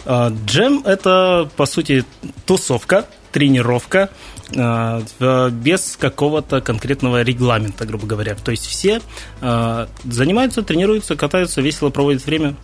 А, 0.05 0.31
джем– 0.46 0.83
это, 0.85 1.48
по 1.57 1.64
сути, 1.64 2.05
тусовка, 2.44 3.07
тренировка 3.33 4.11
а, 4.55 5.03
без 5.51 5.96
какого-то 5.96 6.61
конкретного 6.61 7.22
регламента, 7.22 7.87
грубо 7.87 8.07
говоря. 8.07 8.35
То 8.35 8.51
есть 8.51 8.66
все 8.66 9.01
а, 9.40 9.88
занимаются, 10.05 10.62
тренируются, 10.62 11.16
катаются, 11.16 11.62
весело 11.62 11.88
проводят 11.88 12.27
время. 12.27 12.55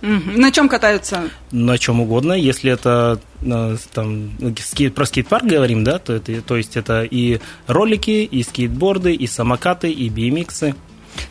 На 0.00 0.52
чем 0.52 0.68
катаются? 0.68 1.28
На 1.50 1.76
чем 1.76 2.00
угодно. 2.00 2.32
Если 2.32 2.70
это 2.70 3.20
э, 3.42 3.76
там, 3.92 4.30
скейт, 4.58 4.94
про 4.94 5.06
скейт-парк 5.06 5.44
говорим, 5.44 5.82
да, 5.82 5.98
то, 5.98 6.12
это, 6.12 6.40
то 6.40 6.56
есть 6.56 6.76
это 6.76 7.02
и 7.02 7.40
ролики, 7.66 8.24
и 8.24 8.42
скейтборды, 8.42 9.14
и 9.14 9.26
самокаты, 9.26 9.90
и 9.90 10.08
BMX. 10.08 10.74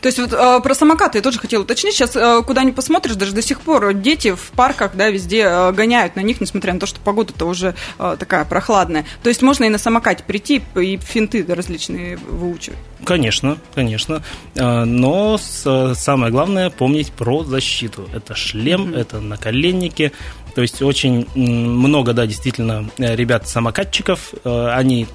То 0.01 0.07
есть 0.07 0.19
вот 0.19 0.33
э, 0.33 0.59
про 0.61 0.75
самокаты 0.75 1.17
я 1.17 1.21
тоже 1.21 1.39
хотела 1.39 1.63
уточнить. 1.63 1.93
Сейчас 1.93 2.15
э, 2.15 2.41
куда 2.45 2.63
ни 2.63 2.71
посмотришь, 2.71 3.15
даже 3.15 3.33
до 3.33 3.41
сих 3.41 3.61
пор 3.61 3.93
дети 3.93 4.33
в 4.33 4.51
парках, 4.55 4.91
да, 4.95 5.09
везде 5.09 5.43
э, 5.43 5.71
гоняют 5.71 6.15
на 6.15 6.21
них, 6.21 6.41
несмотря 6.41 6.73
на 6.73 6.79
то, 6.79 6.85
что 6.85 6.99
погода-то 6.99 7.45
уже 7.45 7.75
э, 7.99 8.17
такая 8.19 8.45
прохладная. 8.45 9.05
То 9.23 9.29
есть 9.29 9.41
можно 9.41 9.65
и 9.65 9.69
на 9.69 9.77
самокате 9.77 10.23
прийти 10.23 10.61
и 10.75 10.97
финты 10.97 11.45
различные 11.47 12.17
выучивать. 12.17 12.79
Конечно, 13.05 13.57
конечно. 13.75 14.23
Но 14.55 15.37
самое 15.37 16.31
главное 16.31 16.69
помнить 16.69 17.11
про 17.11 17.43
защиту. 17.43 18.09
Это 18.13 18.35
шлем, 18.35 18.93
mm-hmm. 18.93 18.99
это 18.99 19.21
наколенники. 19.21 20.11
То 20.57 20.63
есть 20.63 20.81
очень 20.81 21.27
много, 21.35 22.13
да, 22.13 22.25
действительно, 22.25 22.89
э, 22.97 23.15
ребят-самокатчиков, 23.15 24.33
э, 24.43 24.67
они 24.69 25.05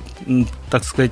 так 0.70 0.84
сказать, 0.84 1.10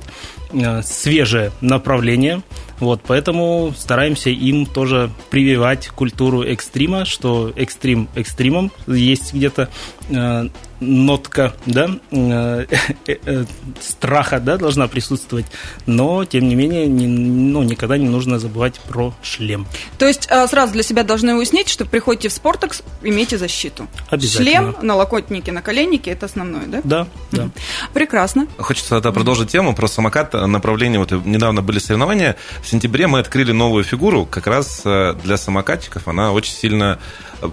э, 0.53 0.81
свежее 0.83 1.51
направление. 1.59 2.41
Вот, 2.81 3.01
поэтому 3.05 3.73
стараемся 3.77 4.31
им 4.31 4.65
тоже 4.65 5.11
прививать 5.29 5.87
культуру 5.87 6.41
экстрима, 6.43 7.05
что 7.05 7.53
экстрим 7.55 8.09
экстримом 8.15 8.71
есть 8.87 9.33
где-то 9.33 9.69
э, 10.09 10.49
нотка 10.81 11.53
да, 11.65 11.89
э, 12.11 12.65
э, 13.07 13.15
э, 13.25 13.45
страха 13.79 14.39
да, 14.39 14.57
должна 14.57 14.87
присутствовать, 14.87 15.45
но, 15.85 16.25
тем 16.25 16.49
не 16.49 16.55
менее, 16.55 16.87
не, 16.87 17.07
ну, 17.07 17.63
никогда 17.63 17.97
не 17.97 18.09
нужно 18.09 18.39
забывать 18.39 18.79
про 18.79 19.13
шлем. 19.21 19.67
То 19.97 20.07
есть 20.07 20.27
сразу 20.49 20.73
для 20.73 20.83
себя 20.83 21.03
должны 21.03 21.35
уяснить, 21.35 21.69
что 21.69 21.85
приходите 21.85 22.29
в 22.29 22.33
Спортекс, 22.33 22.81
имейте 23.03 23.37
защиту. 23.37 23.87
Обязательно. 24.09 24.71
Шлем, 24.71 24.75
налокотники, 24.81 25.51
наколенники– 25.51 26.09
это 26.11 26.25
основное, 26.25 26.65
да? 26.65 26.81
Да, 26.83 27.07
да. 27.31 27.49
Прекрасно. 27.93 28.47
Хочется 28.57 28.89
тогда 28.89 29.11
продолжить 29.11 29.49
тему 29.49 29.75
про 29.75 29.87
самокат, 29.87 30.33
направление. 30.33 30.99
Вот 30.99 31.11
недавно 31.25 31.61
были 31.61 31.77
соревнования. 31.79 32.35
Сентябре 32.71 33.07
мы 33.07 33.19
открыли 33.19 33.51
новую 33.51 33.83
фигуру, 33.83 34.25
как 34.25 34.47
раз 34.47 34.81
для 34.83 35.37
самокатчиков. 35.37 36.07
Она 36.07 36.31
очень 36.31 36.53
сильно 36.53 36.99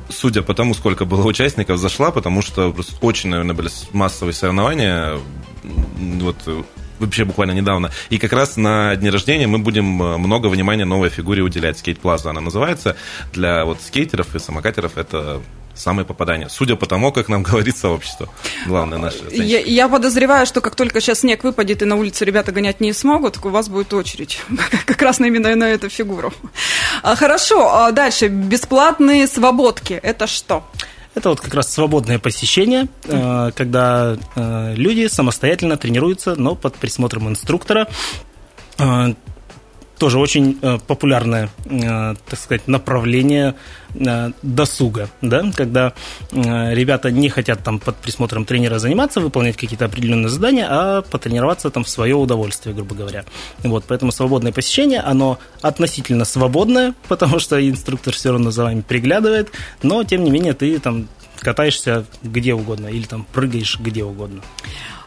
судя 0.08 0.42
по 0.42 0.54
тому, 0.54 0.74
сколько 0.74 1.04
было 1.04 1.26
участников, 1.26 1.78
зашла, 1.78 2.10
потому 2.10 2.42
что 2.42 2.74
очень, 3.00 3.30
наверное, 3.30 3.54
были 3.54 3.68
массовые 3.92 4.32
соревнования. 4.32 5.18
Вот 6.20 6.36
вообще 6.98 7.24
буквально 7.24 7.52
недавно. 7.52 7.90
И 8.10 8.18
как 8.18 8.32
раз 8.32 8.56
на 8.56 8.94
дне 8.96 9.10
рождения 9.10 9.46
мы 9.46 9.58
будем 9.58 10.02
э, 10.02 10.16
много 10.16 10.48
внимания 10.48 10.84
новой 10.84 11.08
фигуре 11.08 11.42
уделять. 11.42 11.78
Скейт 11.78 12.00
Плаза 12.00 12.30
она 12.30 12.40
называется. 12.40 12.96
Для 13.32 13.64
вот 13.64 13.80
скейтеров 13.80 14.34
и 14.34 14.38
самокатеров 14.38 14.98
это 14.98 15.40
самое 15.78 16.06
попадание. 16.06 16.48
Судя 16.48 16.76
по 16.76 16.86
тому, 16.86 17.12
как 17.12 17.28
нам 17.28 17.42
говорит 17.48 17.76
сообщество. 17.76 18.28
Главное 18.66 18.98
наше. 18.98 19.18
Я, 19.30 19.60
я 19.60 19.88
подозреваю, 19.88 20.46
что 20.46 20.60
как 20.60 20.74
только 20.74 21.00
сейчас 21.00 21.20
снег 21.20 21.44
выпадет 21.44 21.82
и 21.82 21.84
на 21.84 21.96
улице 21.96 22.24
ребята 22.24 22.52
гонять 22.52 22.80
не 22.80 22.92
смогут, 22.92 23.38
у 23.44 23.48
вас 23.48 23.68
будет 23.68 23.92
очередь. 23.94 24.40
Как 24.86 25.00
раз 25.02 25.20
именно 25.20 25.54
на 25.56 25.70
эту 25.70 25.88
фигуру. 25.88 26.32
А, 27.02 27.14
хорошо, 27.16 27.74
а 27.74 27.92
дальше. 27.92 28.28
Бесплатные 28.28 29.26
свободки. 29.26 29.94
Это 30.02 30.26
что? 30.26 30.64
Это 31.14 31.30
вот 31.30 31.40
как 31.40 31.54
раз 31.54 31.72
свободное 31.72 32.18
посещение, 32.20 32.86
э, 33.04 33.50
когда 33.56 34.16
э, 34.36 34.74
люди 34.76 35.08
самостоятельно 35.08 35.76
тренируются, 35.76 36.36
но 36.36 36.54
под 36.54 36.76
присмотром 36.76 37.28
инструктора. 37.28 37.88
Тоже 39.98 40.18
очень 40.18 40.58
э, 40.62 40.78
популярное, 40.86 41.50
э, 41.64 42.14
так 42.28 42.38
сказать, 42.38 42.68
направление 42.68 43.56
э, 43.94 44.30
досуга, 44.42 45.08
да, 45.22 45.50
когда 45.54 45.92
ребята 46.30 47.10
не 47.10 47.28
хотят 47.28 47.64
там 47.64 47.78
под 47.80 47.96
присмотром 47.96 48.44
тренера 48.44 48.78
заниматься, 48.78 49.20
выполнять 49.20 49.56
какие-то 49.56 49.86
определенные 49.86 50.28
задания, 50.28 50.66
а 50.70 51.02
потренироваться 51.02 51.70
там 51.70 51.84
в 51.84 51.88
свое 51.88 52.14
удовольствие, 52.14 52.74
грубо 52.74 52.94
говоря. 52.94 53.24
Вот, 53.64 53.84
поэтому 53.88 54.12
свободное 54.12 54.52
посещение, 54.52 55.00
оно 55.00 55.38
относительно 55.62 56.24
свободное, 56.24 56.94
потому 57.08 57.40
что 57.40 57.60
инструктор 57.68 58.14
все 58.14 58.30
равно 58.30 58.50
за 58.50 58.64
вами 58.64 58.82
приглядывает, 58.82 59.50
но, 59.82 60.04
тем 60.04 60.22
не 60.22 60.30
менее, 60.30 60.54
ты 60.54 60.78
там 60.78 61.08
катаешься 61.40 62.04
где 62.22 62.54
угодно 62.54 62.88
или 62.88 63.04
там 63.04 63.26
прыгаешь 63.32 63.78
где 63.78 64.04
угодно. 64.04 64.42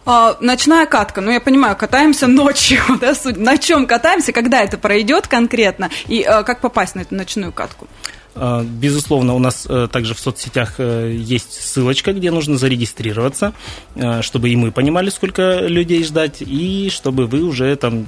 А, 0.06 0.36
ночная 0.40 0.86
катка, 0.86 1.22
ну 1.22 1.32
я 1.32 1.40
понимаю, 1.40 1.76
катаемся 1.76 2.28
ночью, 2.28 2.82
да, 3.02 3.14
на 3.36 3.58
чем 3.58 3.86
катаемся, 3.86 4.32
когда 4.32 4.62
это 4.62 4.78
пройдет 4.78 5.28
конкретно 5.28 5.90
и 6.08 6.24
а, 6.24 6.44
как 6.44 6.62
попасть 6.62 6.96
на 6.96 7.02
эту 7.02 7.16
ночную 7.16 7.52
катку? 7.52 7.88
А, 8.34 8.64
безусловно, 8.64 9.36
у 9.36 9.40
нас 9.40 9.66
э, 9.68 9.88
также 9.92 10.14
в 10.14 10.20
соцсетях 10.20 10.76
э, 10.78 11.14
есть 11.18 11.54
ссылочка, 11.54 12.14
где 12.14 12.32
нужно 12.32 12.58
зарегистрироваться, 12.58 13.54
э, 13.96 14.22
чтобы 14.22 14.50
и 14.50 14.56
мы 14.56 14.72
понимали, 14.72 15.10
сколько 15.10 15.60
людей 15.60 16.04
ждать, 16.04 16.42
и 16.42 16.90
чтобы 16.90 17.28
вы 17.28 17.44
уже 17.44 17.76
там 17.76 18.06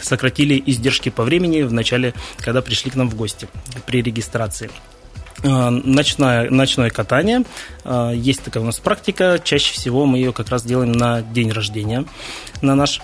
сократили 0.00 0.62
издержки 0.66 1.08
по 1.08 1.22
времени 1.22 1.62
в 1.62 1.72
начале, 1.72 2.14
когда 2.38 2.60
пришли 2.62 2.90
к 2.90 2.94
нам 2.94 3.08
в 3.08 3.16
гости 3.16 3.48
при 3.86 4.02
регистрации. 4.02 4.70
Э, 5.44 5.68
ночное, 5.68 6.48
ночное 6.48 6.88
катание. 6.88 7.44
Э, 7.84 8.12
есть 8.14 8.42
такая 8.42 8.62
у 8.62 8.66
нас 8.66 8.78
практика. 8.78 9.38
Чаще 9.42 9.74
всего 9.74 10.06
мы 10.06 10.16
ее 10.16 10.32
как 10.32 10.48
раз 10.48 10.64
делаем 10.64 10.92
на 10.92 11.20
день 11.20 11.50
рождения, 11.50 12.06
на 12.62 12.74
наш. 12.74 13.02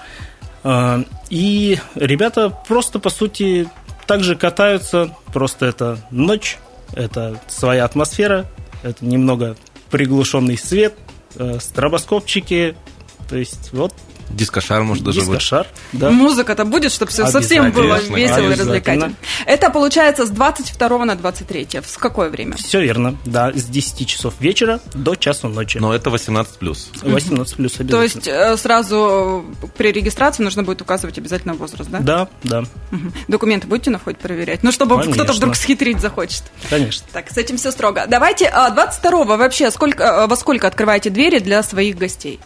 Э, 0.64 1.04
и 1.28 1.78
ребята 1.94 2.48
просто, 2.66 2.98
по 2.98 3.10
сути, 3.10 3.68
также 4.06 4.36
катаются. 4.36 5.14
Просто 5.34 5.66
это 5.66 5.98
ночь, 6.10 6.58
это 6.94 7.38
своя 7.46 7.84
атмосфера, 7.84 8.46
это 8.82 9.04
немного 9.04 9.56
приглушенный 9.90 10.56
свет, 10.56 10.94
стробоскопчики. 11.60 12.74
То 13.28 13.36
есть 13.36 13.72
вот 13.72 13.92
Дискошар, 14.30 14.82
может, 14.82 15.04
даже 15.04 15.20
Дискошар, 15.20 15.66
будет. 15.92 16.00
да. 16.00 16.10
Музыка-то 16.10 16.64
будет, 16.64 16.92
чтобы 16.92 17.12
совсем 17.12 17.70
было 17.72 18.00
весело 18.00 18.50
и 18.50 18.54
развлекательно. 18.54 19.14
Это 19.46 19.70
получается 19.70 20.26
с 20.26 20.30
22 20.30 21.04
на 21.04 21.14
23. 21.14 21.80
В 21.82 21.98
какое 21.98 22.30
время? 22.30 22.56
Все 22.56 22.80
верно, 22.80 23.16
да, 23.24 23.52
с 23.52 23.64
10 23.64 24.06
часов 24.06 24.34
вечера 24.40 24.80
до 24.94 25.14
часу 25.14 25.48
ночи. 25.48 25.78
Но 25.78 25.94
это 25.94 26.10
18 26.10 26.58
плюс. 26.58 26.90
18 27.02 27.56
плюс 27.56 27.80
обязательно. 27.80 27.90
То 27.90 28.02
есть 28.02 28.28
э, 28.28 28.56
сразу 28.56 29.44
при 29.76 29.92
регистрации 29.92 30.42
нужно 30.42 30.62
будет 30.62 30.80
указывать 30.82 31.18
обязательно 31.18 31.54
возраст, 31.54 31.90
да? 31.90 32.00
Да, 32.00 32.28
да. 32.42 32.64
Документы 33.28 33.66
будете 33.66 33.90
на 33.90 33.98
вход 33.98 34.18
проверять? 34.18 34.62
Ну, 34.62 34.72
чтобы 34.72 35.00
кто-то 35.02 35.32
вдруг 35.32 35.56
схитрить 35.56 36.00
захочет. 36.00 36.42
Конечно. 36.68 37.06
Так, 37.12 37.30
с 37.30 37.36
этим 37.36 37.56
все 37.56 37.70
строго. 37.70 38.06
Давайте 38.08 38.50
22 38.50 39.22
а, 39.22 39.24
вообще 39.24 39.70
сколько, 39.70 40.02
э, 40.02 40.26
во 40.26 40.36
сколько 40.36 40.66
открываете 40.66 41.10
двери 41.10 41.38
для 41.38 41.62
своих 41.62 41.96
гостей? 41.96 42.40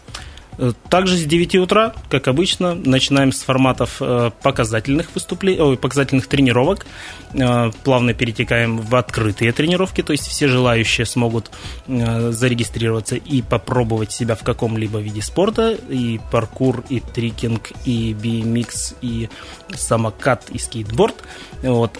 Э, 0.57 0.71
также 0.89 1.17
с 1.17 1.23
9 1.23 1.55
утра, 1.55 1.93
как 2.09 2.27
обычно, 2.27 2.75
начинаем 2.75 3.31
с 3.31 3.41
форматов 3.41 3.97
э, 3.99 4.31
показательных 4.41 5.13
выступлений, 5.13 5.75
показательных 5.77 6.27
тренировок. 6.27 6.85
Э, 7.33 7.71
плавно 7.83 8.13
перетекаем 8.13 8.77
в 8.79 8.95
открытые 8.95 9.51
тренировки, 9.51 10.01
то 10.01 10.11
есть 10.13 10.27
все 10.27 10.47
желающие 10.47 11.05
смогут 11.05 11.51
зарегистрироваться 11.87 13.15
и 13.15 13.41
попробовать 13.41 14.11
себя 14.11 14.35
в 14.35 14.43
каком-либо 14.43 14.99
виде 14.99 15.21
спорта. 15.21 15.77
И 15.89 16.19
паркур, 16.31 16.83
и 16.89 16.99
трикинг, 16.99 17.71
и 17.85 18.13
BMX, 18.13 18.95
и 19.01 19.29
самокат, 19.73 20.49
и 20.49 20.57
скейтборд. 20.57 21.15
Вот. 21.61 21.99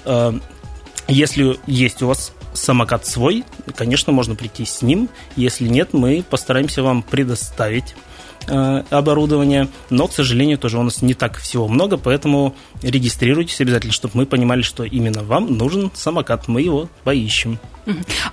Если 1.07 1.59
есть 1.67 2.01
у 2.01 2.07
вас 2.07 2.33
самокат 2.53 3.05
свой, 3.05 3.43
конечно, 3.75 4.11
можно 4.11 4.35
прийти 4.35 4.65
с 4.65 4.81
ним. 4.81 5.09
Если 5.35 5.67
нет, 5.67 5.93
мы 5.93 6.23
постараемся 6.27 6.83
вам 6.83 7.03
предоставить 7.03 7.95
оборудования, 8.47 9.67
но, 9.89 10.07
к 10.07 10.13
сожалению, 10.13 10.57
тоже 10.57 10.77
у 10.77 10.83
нас 10.83 11.01
не 11.01 11.13
так 11.13 11.37
всего 11.37 11.67
много, 11.67 11.97
поэтому 11.97 12.55
регистрируйтесь 12.81 13.61
обязательно, 13.61 13.93
чтобы 13.93 14.17
мы 14.17 14.25
понимали, 14.25 14.61
что 14.61 14.83
именно 14.83 15.23
вам 15.23 15.57
нужен 15.57 15.91
самокат, 15.93 16.47
мы 16.47 16.61
его 16.61 16.89
поищем. 17.03 17.59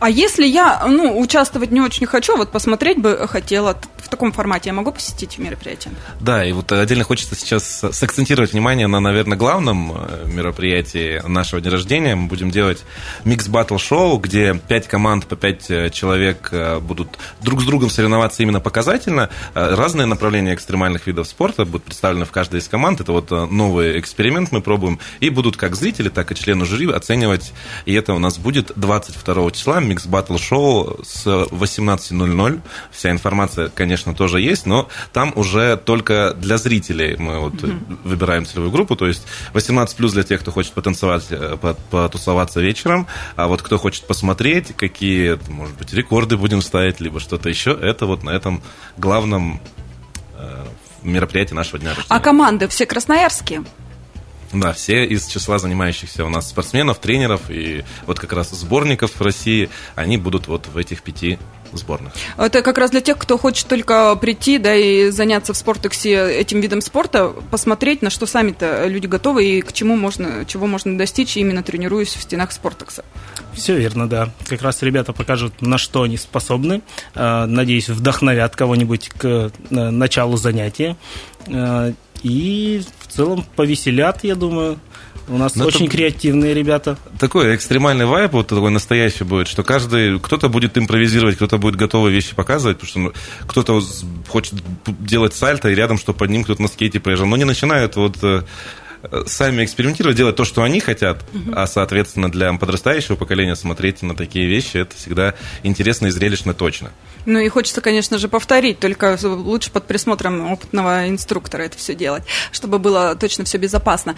А 0.00 0.10
если 0.10 0.46
я, 0.46 0.84
ну, 0.86 1.18
участвовать 1.18 1.70
не 1.70 1.80
очень 1.80 2.06
хочу, 2.06 2.36
вот 2.36 2.50
посмотреть 2.50 2.98
бы 2.98 3.26
хотела, 3.28 3.76
в 3.96 4.08
таком 4.08 4.32
формате 4.32 4.70
я 4.70 4.74
могу 4.74 4.92
посетить 4.92 5.38
мероприятие? 5.38 5.94
Да, 6.20 6.44
и 6.44 6.52
вот 6.52 6.72
отдельно 6.72 7.04
хочется 7.04 7.34
сейчас 7.34 7.84
сакцентировать 7.92 8.52
внимание 8.52 8.86
на, 8.86 9.00
наверное, 9.00 9.36
главном 9.36 9.92
э, 9.92 10.26
мероприятии 10.26 11.22
нашего 11.26 11.60
дня 11.60 11.70
рождения. 11.70 12.14
Мы 12.14 12.28
будем 12.28 12.50
делать 12.50 12.84
микс 13.24 13.48
батл 13.48 13.76
шоу, 13.76 14.18
где 14.18 14.54
пять 14.54 14.88
команд 14.88 15.26
по 15.26 15.36
пять 15.36 15.70
э, 15.70 15.90
человек 15.90 16.48
э, 16.52 16.78
будут 16.80 17.18
друг 17.40 17.60
с 17.60 17.64
другом 17.64 17.90
соревноваться 17.90 18.42
именно 18.42 18.60
показательно. 18.60 19.30
Разные 19.54 20.06
направления 20.06 20.54
экстремальных 20.54 21.06
видов 21.06 21.26
спорта 21.26 21.64
будут 21.64 21.84
представлены 21.84 22.24
в 22.24 22.30
каждой 22.30 22.60
из 22.60 22.68
команд. 22.68 23.00
Это 23.00 23.12
вот 23.12 23.30
новый 23.30 23.98
эксперимент 23.98 24.52
мы 24.52 24.62
пробуем. 24.62 24.98
И 25.20 25.30
будут 25.30 25.56
как 25.56 25.76
зрители, 25.76 26.08
так 26.08 26.32
и 26.32 26.34
члены 26.34 26.64
жюри 26.64 26.90
оценивать. 26.90 27.52
И 27.84 27.94
это 27.94 28.14
у 28.14 28.18
нас 28.18 28.38
будет 28.38 28.72
22 28.76 29.41
числа 29.50 29.80
Mix 29.80 30.08
Battle 30.08 30.36
Show 30.36 31.04
с 31.04 31.26
18.00. 31.26 32.60
Вся 32.90 33.10
информация, 33.10 33.68
конечно, 33.68 34.14
тоже 34.14 34.40
есть, 34.40 34.66
но 34.66 34.88
там 35.12 35.32
уже 35.36 35.76
только 35.76 36.34
для 36.34 36.58
зрителей 36.58 37.16
мы 37.16 37.38
вот 37.38 37.54
mm-hmm. 37.54 37.98
выбираем 38.04 38.46
целевую 38.46 38.70
группу, 38.70 38.96
то 38.96 39.06
есть 39.06 39.22
18 39.54 39.96
плюс 39.96 40.12
для 40.12 40.22
тех, 40.22 40.40
кто 40.40 40.50
хочет 40.50 40.72
потанцевать, 40.72 41.26
э, 41.30 41.56
потусоваться 41.90 42.60
вечером, 42.60 43.06
а 43.36 43.48
вот 43.48 43.62
кто 43.62 43.78
хочет 43.78 44.06
посмотреть, 44.06 44.76
какие, 44.76 45.38
может 45.48 45.76
быть, 45.76 45.92
рекорды 45.92 46.36
будем 46.36 46.62
ставить, 46.62 47.00
либо 47.00 47.20
что-то 47.20 47.48
еще, 47.48 47.72
это 47.72 48.06
вот 48.06 48.22
на 48.22 48.30
этом 48.30 48.62
главном 48.96 49.60
э, 50.36 50.64
мероприятии 51.02 51.54
нашего 51.54 51.78
дня 51.78 51.90
рождения. 51.90 52.06
А 52.08 52.20
команды 52.20 52.68
все 52.68 52.86
красноярские? 52.86 53.64
Да, 54.52 54.72
все 54.72 55.04
из 55.04 55.26
числа 55.26 55.58
занимающихся 55.58 56.24
у 56.24 56.28
нас 56.28 56.48
спортсменов, 56.48 56.98
тренеров 56.98 57.42
и 57.48 57.84
вот 58.06 58.20
как 58.20 58.32
раз 58.32 58.50
сборников 58.50 59.12
в 59.18 59.22
России, 59.22 59.70
они 59.94 60.18
будут 60.18 60.46
вот 60.46 60.66
в 60.66 60.76
этих 60.76 61.02
пяти 61.02 61.38
сборных. 61.72 62.12
Это 62.36 62.62
как 62.62 62.78
раз 62.78 62.90
для 62.90 63.00
тех, 63.00 63.18
кто 63.18 63.38
хочет 63.38 63.66
только 63.66 64.14
прийти, 64.16 64.58
да, 64.58 64.74
и 64.74 65.10
заняться 65.10 65.52
в 65.52 65.56
спортексе 65.56 66.30
этим 66.36 66.60
видом 66.60 66.80
спорта, 66.80 67.28
посмотреть, 67.50 68.02
на 68.02 68.10
что 68.10 68.26
сами-то 68.26 68.86
люди 68.86 69.06
готовы 69.06 69.44
и 69.44 69.60
к 69.62 69.72
чему 69.72 69.96
можно, 69.96 70.44
чего 70.46 70.66
можно 70.66 70.98
достичь, 70.98 71.36
именно 71.36 71.62
тренируясь 71.62 72.14
в 72.14 72.22
стенах 72.22 72.52
спортекса. 72.52 73.04
Все 73.54 73.76
верно, 73.76 74.08
да. 74.08 74.30
Как 74.48 74.62
раз 74.62 74.82
ребята 74.82 75.12
покажут, 75.12 75.62
на 75.62 75.78
что 75.78 76.02
они 76.02 76.16
способны. 76.16 76.82
Э, 77.14 77.46
надеюсь, 77.46 77.88
вдохновят 77.88 78.56
кого-нибудь 78.56 79.10
к 79.10 79.24
э, 79.24 79.50
началу 79.70 80.36
занятия. 80.36 80.96
И 82.22 82.82
в 83.00 83.12
целом 83.12 83.44
повеселят, 83.56 84.24
я 84.24 84.34
думаю. 84.34 84.78
У 85.28 85.38
нас 85.38 85.54
Но 85.54 85.62
ну, 85.62 85.68
очень 85.68 85.88
креативные 85.88 86.52
ребята. 86.52 86.98
Такой 87.18 87.54
экстремальный 87.54 88.06
вайп, 88.06 88.32
вот 88.32 88.48
такой 88.48 88.70
настоящий 88.70 89.22
будет, 89.22 89.46
что 89.46 89.62
каждый, 89.62 90.18
кто-то 90.18 90.48
будет 90.48 90.76
импровизировать, 90.76 91.36
кто-то 91.36 91.58
будет 91.58 91.76
готовые 91.76 92.12
вещи 92.12 92.34
показывать, 92.34 92.78
потому 92.80 93.10
что 93.12 93.20
кто-то 93.46 93.80
хочет 94.28 94.54
делать 94.98 95.34
сальто, 95.34 95.68
и 95.70 95.74
рядом, 95.74 95.98
чтобы 95.98 96.18
под 96.18 96.30
ним 96.30 96.42
кто-то 96.42 96.62
на 96.62 96.68
скейте 96.68 96.98
проезжал. 96.98 97.26
Но 97.26 97.36
не 97.36 97.44
начинают 97.44 97.94
вот 97.96 98.16
э, 98.22 98.42
сами 99.26 99.64
экспериментировать, 99.64 100.16
делать 100.16 100.36
то, 100.36 100.44
что 100.44 100.62
они 100.62 100.80
хотят, 100.80 101.22
угу. 101.34 101.52
а, 101.54 101.66
соответственно, 101.66 102.30
для 102.30 102.52
подрастающего 102.52 103.16
поколения 103.16 103.56
смотреть 103.56 104.02
на 104.02 104.14
такие 104.14 104.46
вещи, 104.46 104.78
это 104.78 104.96
всегда 104.96 105.34
интересно 105.62 106.06
и 106.06 106.10
зрелищно 106.10 106.54
точно. 106.54 106.92
Ну 107.26 107.38
и 107.38 107.48
хочется, 107.48 107.80
конечно 107.80 108.18
же, 108.18 108.28
повторить, 108.28 108.78
только 108.80 109.18
лучше 109.22 109.70
под 109.70 109.86
присмотром 109.86 110.50
опытного 110.52 111.08
инструктора 111.08 111.62
это 111.62 111.76
все 111.76 111.94
делать, 111.94 112.24
чтобы 112.50 112.78
было 112.78 113.14
точно 113.16 113.44
все 113.44 113.58
безопасно. 113.58 114.16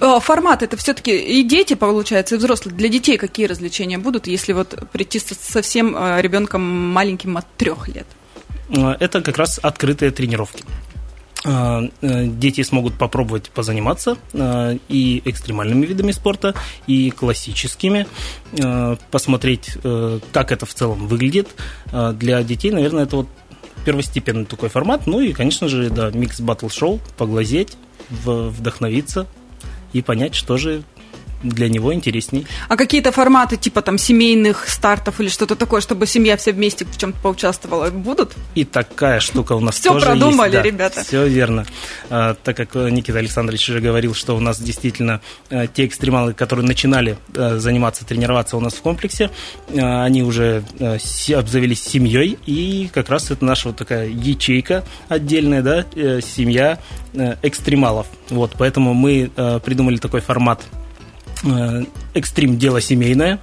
Э, 0.00 0.18
формат 0.20 0.62
это 0.62 0.76
все-таки 0.76 1.16
и 1.16 1.42
дети, 1.42 1.74
получается, 1.74 2.34
и 2.34 2.38
взрослые. 2.38 2.76
Для 2.76 2.88
детей 2.88 3.18
какие 3.18 3.46
развлечения 3.46 3.98
будут, 3.98 4.26
если 4.26 4.52
вот 4.52 4.74
прийти 4.92 5.18
совсем 5.18 5.96
э, 5.96 6.20
ребенком 6.22 6.62
маленьким 6.62 7.36
от 7.36 7.46
трех 7.56 7.88
лет? 7.88 8.06
Э, 8.68 8.96
это 9.00 9.22
как 9.22 9.36
раз 9.38 9.58
открытые 9.62 10.10
тренировки. 10.10 10.64
А, 11.46 11.82
э, 12.00 12.26
дети 12.26 12.62
смогут 12.62 12.94
попробовать 12.94 13.50
позаниматься 13.50 14.16
а, 14.34 14.76
и 14.88 15.22
экстремальными 15.24 15.86
видами 15.86 16.10
спорта, 16.10 16.54
и 16.88 17.10
классическими, 17.10 18.06
а, 18.60 18.96
посмотреть, 19.12 19.78
э, 19.82 20.18
как 20.32 20.50
это 20.50 20.66
в 20.66 20.74
целом 20.74 21.06
выглядит. 21.06 21.48
Для 22.14 22.42
детей, 22.42 22.70
наверное, 22.70 23.04
это 23.04 23.16
вот 23.16 23.28
первостепенный 23.84 24.44
такой 24.44 24.68
формат. 24.68 25.06
Ну 25.06 25.20
и, 25.20 25.32
конечно 25.32 25.68
же, 25.68 25.90
да, 25.90 26.10
микс 26.10 26.40
батл 26.40 26.68
шоу, 26.68 27.00
поглазеть, 27.16 27.76
вдохновиться 28.10 29.26
и 29.92 30.02
понять, 30.02 30.34
что 30.34 30.56
же 30.56 30.82
для 31.42 31.68
него 31.68 31.92
интересней. 31.92 32.46
А 32.68 32.76
какие-то 32.76 33.12
форматы 33.12 33.56
типа 33.56 33.82
там 33.82 33.98
семейных 33.98 34.68
стартов 34.68 35.20
или 35.20 35.28
что-то 35.28 35.56
такое, 35.56 35.80
чтобы 35.80 36.06
семья 36.06 36.36
все 36.36 36.52
вместе 36.52 36.84
в 36.84 36.96
чем-то 36.96 37.18
поучаствовала, 37.20 37.90
будут? 37.90 38.34
И 38.54 38.64
такая 38.64 39.20
штука 39.20 39.52
у 39.52 39.60
нас 39.60 39.76
все 39.76 39.92
тоже 39.92 40.06
продумали, 40.06 40.52
есть. 40.52 40.62
Да, 40.62 40.62
ребята. 40.62 41.04
Все 41.04 41.26
верно. 41.26 41.66
А, 42.10 42.34
так 42.34 42.56
как 42.56 42.74
Никита 42.74 43.18
Александрович 43.18 43.68
уже 43.68 43.80
говорил, 43.80 44.14
что 44.14 44.36
у 44.36 44.40
нас 44.40 44.60
действительно 44.60 45.20
а, 45.50 45.66
те 45.66 45.86
экстремалы, 45.86 46.34
которые 46.34 46.66
начинали 46.66 47.16
а, 47.36 47.58
заниматься, 47.58 48.04
тренироваться 48.04 48.56
у 48.56 48.60
нас 48.60 48.74
в 48.74 48.80
комплексе, 48.80 49.30
они 49.74 50.22
уже 50.22 50.64
обзавелись 51.34 51.82
семьей, 51.82 52.38
и 52.46 52.90
как 52.92 53.08
раз 53.08 53.30
это 53.30 53.44
наша 53.44 53.68
вот 53.68 53.76
такая 53.76 54.08
ячейка 54.08 54.84
отдельная, 55.08 55.62
да, 55.62 55.84
э, 55.94 56.20
семья 56.20 56.78
э, 57.14 57.36
экстремалов. 57.42 58.06
Вот, 58.30 58.52
поэтому 58.58 58.94
мы 58.94 59.30
э, 59.34 59.60
придумали 59.64 59.96
такой 59.98 60.20
формат 60.20 60.62
Э, 60.66 60.85
экстрим 62.14 62.58
дело 62.58 62.80
семейное. 62.80 63.40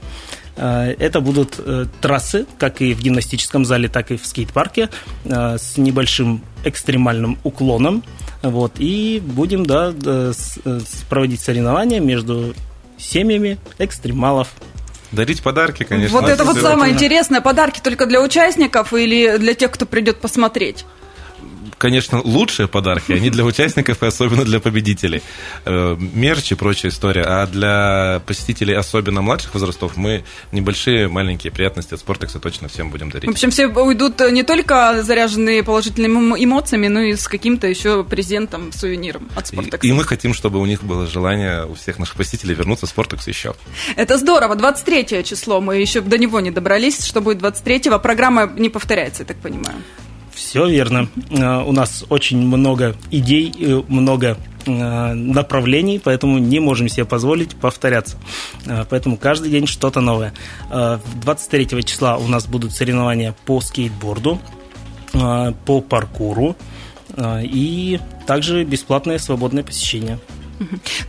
Э, 0.55 0.95
это 0.99 1.21
будут 1.21 1.55
э, 1.57 1.85
трассы, 2.01 2.45
как 2.57 2.81
и 2.81 2.93
в 2.93 3.01
гимнастическом 3.01 3.65
зале, 3.65 3.87
так 3.87 4.11
и 4.11 4.17
в 4.17 4.25
скейт-парке, 4.25 4.89
с 5.25 5.77
небольшим 5.77 6.41
экстремальным 6.63 7.37
уклоном. 7.43 8.03
Вот, 8.41 8.73
и 8.77 9.21
будем 9.23 9.65
да, 9.65 9.93
проводить 11.09 11.39
соревнования 11.39 12.01
между 12.01 12.53
семьями 12.97 13.57
экстремалов. 13.79 14.49
Дарить 15.13 15.43
подарки, 15.43 15.83
конечно. 15.83 16.19
Вот 16.19 16.29
это 16.29 16.43
вот 16.43 16.57
самое 16.57 16.93
интересное. 16.93 17.39
Подарки 17.39 17.79
только 17.79 18.05
для 18.05 18.21
участников 18.21 18.93
или 18.93 19.37
для 19.37 19.53
тех, 19.53 19.71
кто 19.71 19.85
придет 19.85 20.19
посмотреть? 20.19 20.85
Конечно, 21.83 22.21
лучшие 22.23 22.69
подарки, 22.69 23.11
они 23.11 23.29
для 23.29 23.43
участников 23.43 24.03
и 24.03 24.05
особенно 24.05 24.45
для 24.45 24.61
победителей. 24.61 25.21
Э, 25.65 25.97
мерч 25.99 26.53
и 26.53 26.55
прочая 26.55 26.93
история. 26.93 27.23
А 27.23 27.45
для 27.45 28.21
посетителей 28.25 28.73
особенно 28.73 29.21
младших 29.21 29.53
возрастов 29.53 29.97
мы 29.97 30.23
небольшие, 30.53 31.09
маленькие 31.09 31.51
приятности 31.51 31.93
от 31.93 31.99
Спортекса 31.99 32.39
точно 32.39 32.69
всем 32.69 32.89
будем 32.89 33.09
дарить. 33.09 33.27
В 33.29 33.33
общем, 33.33 33.51
все 33.51 33.67
уйдут 33.67 34.21
не 34.31 34.43
только 34.43 35.03
заряженные 35.03 35.61
положительными 35.61 36.41
эмоциями, 36.41 36.87
но 36.87 37.01
и 37.01 37.17
с 37.17 37.27
каким-то 37.27 37.67
еще 37.67 38.05
презентом, 38.05 38.71
сувениром 38.71 39.27
от 39.35 39.47
Спортекса. 39.47 39.85
И, 39.85 39.89
и 39.89 39.91
мы 39.91 40.05
хотим, 40.05 40.33
чтобы 40.33 40.59
у 40.59 40.65
них 40.65 40.83
было 40.83 41.05
желание 41.05 41.65
у 41.65 41.73
всех 41.73 41.99
наших 41.99 42.15
посетителей 42.15 42.55
вернуться 42.55 42.85
в 42.85 42.89
Спортекс 42.89 43.27
еще. 43.27 43.55
Это 43.97 44.17
здорово. 44.17 44.55
23 44.55 45.25
число. 45.25 45.59
Мы 45.59 45.81
еще 45.81 45.99
до 45.99 46.17
него 46.17 46.39
не 46.39 46.51
добрались. 46.51 47.05
Что 47.05 47.19
будет 47.19 47.41
23-го? 47.41 47.99
Программа 47.99 48.49
не 48.55 48.69
повторяется, 48.69 49.23
я 49.23 49.27
так 49.27 49.37
понимаю. 49.37 49.75
Все 50.33 50.67
верно. 50.67 51.07
Э, 51.29 51.63
у 51.63 51.71
нас 51.71 52.03
очень 52.09 52.39
много 52.39 52.95
идей, 53.11 53.53
много 53.87 54.37
э, 54.65 55.13
направлений, 55.13 55.99
поэтому 56.03 56.39
не 56.39 56.59
можем 56.59 56.89
себе 56.89 57.05
позволить 57.05 57.55
повторяться. 57.55 58.17
Э, 58.65 58.85
поэтому 58.89 59.17
каждый 59.17 59.51
день 59.51 59.67
что-то 59.67 60.01
новое. 60.01 60.33
23 60.69 61.83
числа 61.83 62.17
у 62.17 62.27
нас 62.27 62.47
будут 62.47 62.73
соревнования 62.73 63.35
по 63.45 63.61
скейтборду, 63.61 64.39
по 65.11 65.81
паркуру 65.81 66.55
и 67.19 67.99
также 68.25 68.63
бесплатное 68.63 69.19
свободное 69.19 69.63
посещение. 69.63 70.17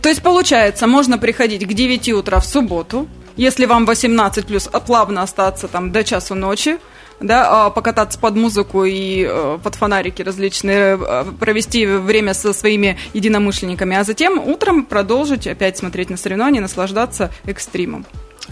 То 0.01 0.09
есть, 0.09 0.21
получается, 0.21 0.85
можно 0.85 1.17
приходить 1.17 1.65
к 1.67 1.73
9 1.73 2.09
утра 2.09 2.39
в 2.39 2.45
субботу, 2.45 3.07
если 3.37 3.65
вам 3.65 3.85
18 3.85 4.45
плюс, 4.45 4.69
плавно 4.85 5.23
остаться 5.23 5.67
там 5.67 5.91
до 5.91 6.03
часу 6.03 6.35
ночи, 6.35 6.77
да, 7.19 7.67
а, 7.67 7.69
покататься 7.69 8.19
под 8.19 8.35
музыку 8.35 8.83
и 8.83 9.25
э, 9.27 9.57
под 9.63 9.75
фонарики 9.75 10.21
различные, 10.21 10.99
э, 10.99 11.25
провести 11.39 11.85
время 11.85 12.33
со 12.33 12.53
своими 12.53 12.97
единомышленниками, 13.13 13.95
а 13.95 14.03
затем 14.03 14.39
утром 14.39 14.85
продолжить 14.85 15.47
опять 15.47 15.77
смотреть 15.77 16.09
на 16.09 16.17
соревнования, 16.17 16.61
наслаждаться 16.61 17.31
экстримом. 17.45 18.05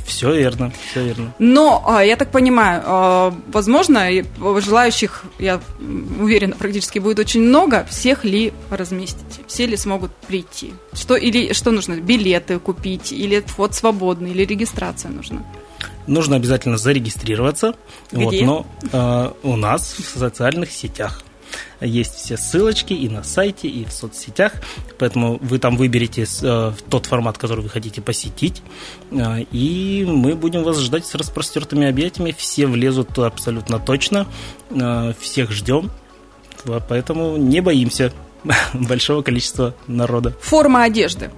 Все 0.06 0.36
верно, 0.36 0.72
все 0.90 1.04
верно. 1.06 1.34
Но, 1.40 1.84
а, 1.88 2.04
я 2.04 2.16
так 2.16 2.32
понимаю, 2.32 2.82
а, 2.86 3.34
возможно, 3.48 4.10
желающих, 4.60 5.24
я 5.40 5.62
уверена, 6.20 6.56
практически 6.56 7.00
будет 7.00 7.20
очень 7.20 7.42
много. 7.42 7.86
Всех 7.90 8.26
ли 8.26 8.54
разместите? 8.70 9.42
Все 9.48 9.66
ли 9.66 9.78
смогут 9.78 10.12
прийти? 10.28 10.74
Что, 10.94 11.16
или, 11.16 11.54
что 11.54 11.72
нужно? 11.72 11.96
Билеты 11.96 12.60
купить? 12.60 13.12
Или 13.12 13.44
вход 13.46 13.76
свободный? 13.76 14.32
Или 14.32 14.46
регистрация 14.46 15.12
нужна? 15.12 15.44
Нужно 16.08 16.36
обязательно 16.36 16.78
зарегистрироваться. 16.78 17.76
Где? 18.12 18.24
Вот, 18.24 18.36
но 18.42 18.66
э, 18.92 19.32
у 19.44 19.56
нас 19.56 19.96
в 19.98 20.18
социальных 20.18 20.72
сетях 20.72 21.24
есть 21.82 22.16
все 22.16 22.38
ссылочки 22.38 22.94
и 22.94 23.10
на 23.10 23.24
сайте, 23.24 23.68
и 23.68 23.86
в 23.86 23.92
соцсетях, 23.92 24.54
поэтому 24.98 25.38
вы 25.42 25.60
там 25.60 25.76
выберете 25.78 26.26
э, 26.42 26.72
тот 26.90 27.06
формат, 27.06 27.38
который 27.38 27.62
вы 27.62 27.70
хотите 27.70 28.02
посетить, 28.02 28.62
э, 29.12 29.42
и 29.52 30.06
мы 30.08 30.36
будем 30.36 30.64
вас 30.64 30.80
ждать 30.80 31.06
с 31.06 31.16
распростертыми 31.16 31.88
объятиями, 31.88 32.34
все 32.38 32.68
влезут 32.68 33.18
абсолютно 33.20 33.80
точно, 33.80 34.28
э, 34.70 35.14
всех 35.20 35.52
ждем, 35.52 35.92
поэтому 36.88 37.38
не 37.38 37.62
боимся 37.62 38.14
большого 38.74 39.22
количества 39.22 39.76
народа. 39.88 40.36
Форма 40.42 40.84
одежды. 40.84 41.32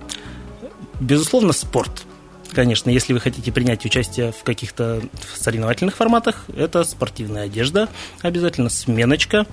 Безусловно, 1.00 1.54
спорт– 1.54 2.04
Конечно, 2.54 2.90
если 2.90 3.14
вы 3.14 3.20
хотите 3.20 3.52
принять 3.52 3.86
участие 3.86 4.32
в 4.32 4.44
каких-то 4.44 5.02
соревновательных 5.36 5.96
форматах, 5.96 6.46
это 6.56 6.84
спортивная 6.84 7.46
одежда, 7.46 7.90
обязательно 8.22 8.70
сменочка. 8.70 9.46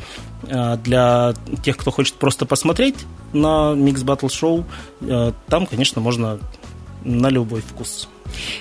А, 0.49 0.77
для 0.77 1.35
тех, 1.63 1.77
кто 1.77 1.91
хочет 1.91 2.15
просто 2.15 2.47
посмотреть 2.47 2.97
на 3.33 3.75
Mix 3.75 4.05
Battle 4.05 4.29
Show, 4.29 4.65
а, 5.03 5.33
там, 5.49 5.67
конечно, 5.67 6.01
можно 6.01 6.39
на 7.05 7.29
любой 7.29 7.61
вкус. 7.61 8.09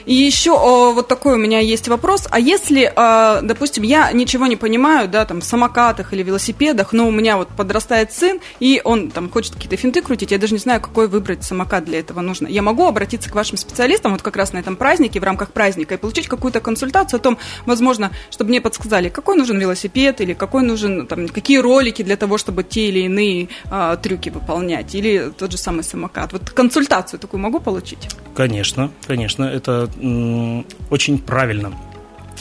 И 0.06 0.14
еще 0.14 0.52
вот 0.52 1.08
такой 1.08 1.36
у 1.36 1.38
меня 1.38 1.60
есть 1.60 1.88
вопрос. 1.88 2.28
А 2.30 2.40
если, 2.40 2.92
а, 2.96 3.42
допустим, 3.42 3.84
я 3.84 4.12
ничего 4.12 4.48
не 4.48 4.56
понимаю, 4.56 5.08
да, 5.08 5.26
там, 5.26 5.42
в 5.42 5.44
самокатах 5.44 6.14
или 6.14 6.24
велосипедах, 6.24 6.94
но 6.94 7.08
у 7.08 7.12
меня 7.12 7.38
вот 7.38 7.50
подрастает 7.50 8.12
сын, 8.12 8.40
и 8.60 8.82
он 8.84 9.12
там 9.12 9.30
хочет 9.30 9.56
какие-то 9.56 9.78
финты 9.78 10.02
крутить, 10.02 10.32
я 10.32 10.38
даже 10.38 10.54
не 10.54 10.60
знаю, 10.60 10.82
какой 10.82 11.08
выбрать 11.08 11.44
самокат 11.44 11.86
для 11.86 12.00
этого 12.00 12.22
нужно. 12.22 12.48
Я 12.48 12.62
могу 12.62 12.86
обратиться 12.86 13.30
к 13.30 13.36
вашим 13.36 13.58
специалистам 13.58 14.12
вот 14.12 14.22
как 14.22 14.36
раз 14.36 14.54
на 14.54 14.58
этом 14.58 14.76
празднике, 14.76 15.20
в 15.20 15.24
рамках 15.24 15.52
праздника, 15.52 15.96
и 15.96 15.98
получить 15.98 16.28
какую-то 16.28 16.60
консультацию 16.60 17.20
о 17.20 17.22
том, 17.22 17.38
возможно, 17.66 18.12
чтобы 18.30 18.50
мне 18.50 18.62
подсказали, 18.62 19.10
какой 19.10 19.36
нужен 19.36 19.60
велосипед 19.60 20.22
или 20.22 20.34
какой 20.34 20.64
нужен, 20.64 21.08
там, 21.08 21.28
какие 21.28 21.58
ролики 21.58 22.02
для 22.02 22.18
того, 22.18 22.38
чтобы 22.38 22.64
те 22.64 22.90
или 22.90 23.00
иные 23.00 23.50
а, 23.70 23.96
трюки 23.98 24.30
выполнять, 24.30 24.96
или 24.96 25.32
тот 25.38 25.52
же 25.52 25.58
самый 25.58 25.84
самокат. 25.84 26.34
Вот 26.34 26.50
консультацию 26.50 27.20
такую 27.20 27.42
могу 27.42 27.60
получить? 27.60 28.10
Конечно, 28.36 28.92
конечно, 29.06 29.46
это 29.62 29.90
очень 30.90 31.20
правильно. 31.20 31.72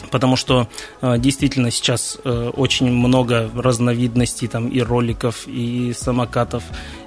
Потому 0.09 0.35
что 0.35 0.67
э, 1.01 1.17
действительно 1.19 1.71
сейчас 1.71 2.17
э, 2.23 2.51
очень 2.55 2.91
много 2.91 3.49
разновидностей 3.55 4.47
там 4.47 4.67
и 4.67 4.81
роликов, 4.81 5.47
и 5.47 5.93
самокатов, 5.93 6.63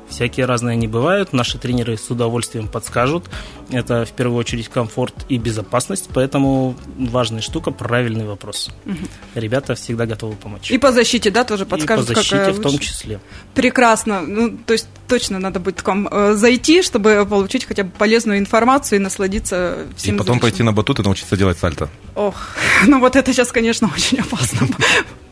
всякие 0.09 0.47
разные 0.47 0.75
они 0.75 0.87
бывают. 0.87 1.33
Наши 1.33 1.59
тренеры 1.59 1.97
с 1.97 2.11
удовольствием 2.11 2.69
подскажут. 2.69 3.25
Это 3.71 4.05
в 4.05 4.13
первую 4.13 4.39
очередь 4.39 4.69
комфорт 4.69 5.15
и 5.29 5.39
безопасность, 5.39 6.09
поэтому 6.13 6.77
важная 6.97 7.41
штука– 7.41 7.71
правильный 7.73 8.27
вопрос. 8.27 8.71
Угу. 8.85 8.97
Ребята 9.35 9.75
всегда 9.75 10.07
готовы 10.07 10.37
помочь. 10.37 10.71
И 10.71 10.79
по 10.79 10.93
защите, 10.93 11.31
да, 11.31 11.45
тоже 11.45 11.67
подскажут? 11.67 12.11
И 12.11 12.15
по 12.15 12.21
защите 12.21 12.53
в 12.53 12.61
том 12.61 12.79
числе. 12.79 13.21
Прекрасно. 13.55 14.21
Ну, 14.21 14.57
то 14.67 14.73
есть 14.73 14.89
точно 15.09 15.39
надо 15.39 15.61
будет 15.61 15.83
к 15.83 15.87
вам 15.89 16.09
э, 16.11 16.35
зайти, 16.35 16.83
чтобы 16.83 17.27
получить 17.29 17.65
хотя 17.65 17.85
бы 17.85 17.91
полезную 17.91 18.39
информацию 18.39 18.99
и 18.99 19.03
насладиться 19.03 19.87
всем. 19.97 20.17
И 20.17 20.19
потом 20.19 20.41
пойти 20.41 20.63
на 20.63 20.73
батут 20.73 21.01
и 21.01 21.03
научиться 21.03 21.37
делать 21.37 21.59
сальто. 21.59 21.89
Ох, 22.15 22.35
ну 22.87 23.01
вот 23.01 23.17
это 23.17 23.33
сейчас, 23.33 23.53
конечно, 23.53 23.91
очень 23.95 24.21
опасно. 24.21 24.69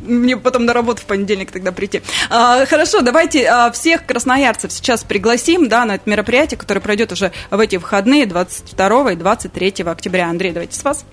Мне 0.03 0.37
потом 0.37 0.65
на 0.65 0.73
работу 0.73 1.03
в 1.03 1.05
понедельник 1.05 1.51
тогда 1.51 1.73
прийти. 1.73 2.03
А, 2.29 2.67
хорошо, 2.67 3.01
давайте 3.01 3.47
а, 3.49 3.71
всех 3.71 4.05
красноярцев 4.05 4.73
сейчас 4.73 5.05
пригласим 5.05 5.69
да, 5.69 5.85
на 5.85 5.95
это 5.95 6.11
мероприятие, 6.11 6.59
которое 6.59 6.81
пройдет 6.81 7.12
уже 7.12 7.33
в 7.51 7.61
эти 7.61 7.77
выходные 7.77 8.27
22 8.27 9.12
и 9.12 9.17
23 9.17 9.75
октября. 9.87 10.29
Андрей, 10.29 10.53
давайте 10.53 10.79
с 10.79 10.85
вас. 10.85 11.05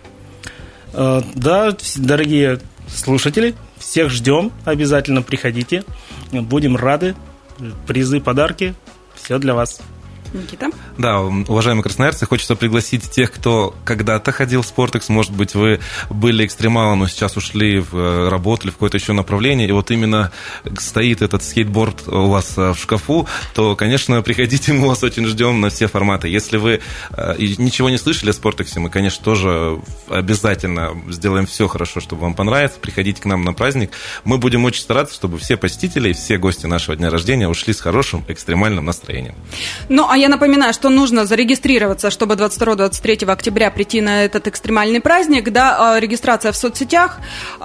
А, 0.93 1.21
да, 1.35 1.75
дорогие 1.97 2.59
слушатели, 2.87 3.55
всех 3.77 4.09
ждем, 4.09 4.51
обязательно 4.65 5.21
приходите, 5.21 5.83
будем 6.31 6.75
рады, 6.75 7.15
призы, 7.87 8.19
подарки, 8.19 8.73
все 9.15 9.37
для 9.37 9.53
вас. 9.53 9.81
Никита? 10.33 10.69
Да, 10.97 11.21
уважаемые 11.21 11.83
красноярцы, 11.83 12.25
хочется 12.25 12.55
пригласить 12.55 13.09
тех, 13.09 13.31
кто 13.31 13.75
когда-то 13.83 14.31
ходил 14.31 14.61
в 14.61 14.65
Спортекс, 14.65 15.09
может 15.09 15.31
быть, 15.33 15.55
вы 15.55 15.79
были 16.09 16.45
экстремалом, 16.45 16.99
но 16.99 17.07
сейчас 17.07 17.37
ушли 17.37 17.79
в 17.79 17.95
э, 17.95 18.29
работали 18.29 18.71
в 18.71 18.73
какое-то 18.73 18.97
еще 18.97 19.13
направление, 19.13 19.67
и 19.67 19.71
вот 19.71 19.91
именно 19.91 20.31
стоит 20.77 21.21
этот 21.21 21.43
скейтборд 21.43 22.07
у 22.07 22.27
вас 22.27 22.53
э, 22.57 22.73
в 22.73 22.77
шкафу, 22.77 23.27
то, 23.53 23.75
конечно, 23.75 24.21
приходите, 24.29 24.73
мы 24.73 24.87
вас 24.87 25.03
очень 25.03 25.25
ждем 25.25 25.61
на 25.61 25.69
все 25.69 25.87
форматы. 25.87 26.27
Если 26.27 26.57
вы 26.57 26.81
э, 27.11 27.35
ничего 27.37 27.89
не 27.89 27.97
слышали 27.97 28.29
о 28.29 28.33
Спортексе, 28.33 28.79
мы, 28.79 28.89
конечно, 28.89 29.23
тоже 29.23 29.79
обязательно 30.07 30.91
сделаем 31.09 31.45
все 31.45 31.67
хорошо, 31.67 31.99
чтобы 31.99 32.23
вам 32.23 32.33
понравилось. 32.33 32.77
Приходите 32.79 33.21
к 33.21 33.25
нам 33.25 33.43
на 33.43 33.53
праздник. 33.53 33.91
Мы 34.23 34.37
будем 34.37 34.65
очень 34.65 34.81
стараться, 34.81 35.15
чтобы 35.15 35.37
все 35.39 35.57
посетители, 35.57 36.13
все 36.13 36.37
гости 36.37 36.65
нашего 36.65 36.95
дня 36.95 37.09
рождения 37.09 37.47
ушли 37.47 37.73
с 37.73 37.81
хорошим 37.81 38.23
экстремальным 38.27 38.85
настроением. 38.85 39.35
Ну, 39.89 40.07
а 40.09 40.18
я 40.19 40.29
напоминаю, 40.29 40.73
что 40.73 40.89
нужно 40.89 41.25
зарегистрироваться, 41.25 42.09
чтобы 42.09 42.35
22-23 42.35 43.31
октября 43.31 43.71
прийти 43.71 44.01
на 44.01 44.25
этот 44.25 44.47
экстремальный 44.47 45.01
праздник. 45.01 45.51
Да, 45.51 45.93
а, 45.93 45.99
регистрация 45.99 46.51
в 46.51 46.57
соцсетях 46.57 47.19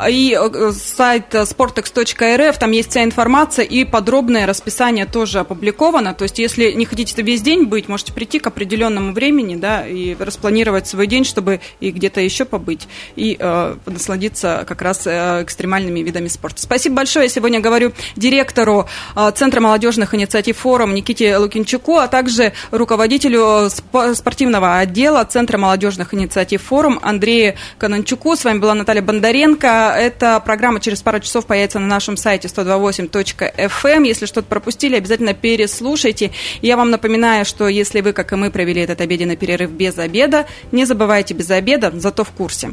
и 0.08 0.38
э, 0.38 0.72
сайт 0.72 1.34
sportex.rf, 1.34 2.58
там 2.58 2.70
есть 2.70 2.90
вся 2.90 3.04
информация 3.04 3.64
и 3.64 3.84
подробное 3.84 4.46
расписание 4.46 5.06
тоже 5.06 5.40
опубликовано. 5.40 6.14
То 6.14 6.24
есть, 6.24 6.38
если 6.38 6.72
не 6.72 6.84
хотите 6.84 7.20
весь 7.22 7.42
день 7.42 7.64
быть, 7.64 7.88
можете 7.88 8.12
прийти 8.12 8.38
к 8.38 8.46
определенному 8.46 9.12
времени, 9.12 9.56
да, 9.56 9.86
и 9.86 10.14
распланировать 10.14 10.86
свой 10.86 11.06
день, 11.06 11.24
чтобы 11.24 11.60
и 11.80 11.90
где-то 11.90 12.20
еще 12.20 12.44
побыть, 12.44 12.88
и 13.16 13.36
э, 13.38 13.76
насладиться 13.86 14.64
как 14.66 14.82
раз 14.82 15.06
э, 15.06 15.42
экстремальными 15.42 16.00
видами 16.00 16.28
спорта. 16.28 16.62
Спасибо 16.62 16.96
большое. 16.96 17.26
Я 17.26 17.28
сегодня 17.30 17.60
говорю 17.60 17.92
директору 18.16 18.88
э, 19.16 19.32
Центра 19.34 19.60
молодежных 19.60 20.14
инициатив 20.14 20.56
«Форум» 20.58 20.94
Никите 20.94 21.36
Лукинчуку, 21.36 21.96
а 21.96 22.08
также 22.08 22.43
также 22.44 22.52
руководителю 22.70 23.70
спортивного 24.14 24.78
отдела 24.78 25.24
Центра 25.24 25.58
молодежных 25.58 26.14
инициатив 26.14 26.62
«Форум» 26.62 26.98
Андрею 27.02 27.54
Кананчуку. 27.78 28.36
С 28.36 28.44
вами 28.44 28.58
была 28.58 28.74
Наталья 28.74 29.02
Бондаренко. 29.02 29.94
Эта 29.96 30.40
программа 30.40 30.80
через 30.80 31.02
пару 31.02 31.20
часов 31.20 31.46
появится 31.46 31.78
на 31.78 31.86
нашем 31.86 32.16
сайте 32.16 32.48
128.fm. 32.48 33.84
Эм. 33.84 34.02
Если 34.02 34.26
что-то 34.26 34.48
пропустили, 34.48 34.96
обязательно 34.96 35.34
переслушайте. 35.34 36.32
я 36.62 36.76
вам 36.76 36.90
напоминаю, 36.90 37.44
что 37.44 37.68
если 37.68 38.00
вы, 38.00 38.12
как 38.12 38.32
и 38.32 38.36
мы, 38.36 38.50
провели 38.50 38.82
этот 38.82 39.00
обеденный 39.00 39.36
перерыв 39.36 39.70
без 39.70 39.98
обеда, 39.98 40.46
не 40.72 40.84
забывайте 40.84 41.34
без 41.34 41.50
обеда, 41.50 41.92
зато 41.94 42.24
в 42.24 42.30
курсе. 42.30 42.72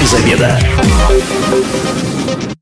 Без 0.00 0.14
обеда. 0.14 0.58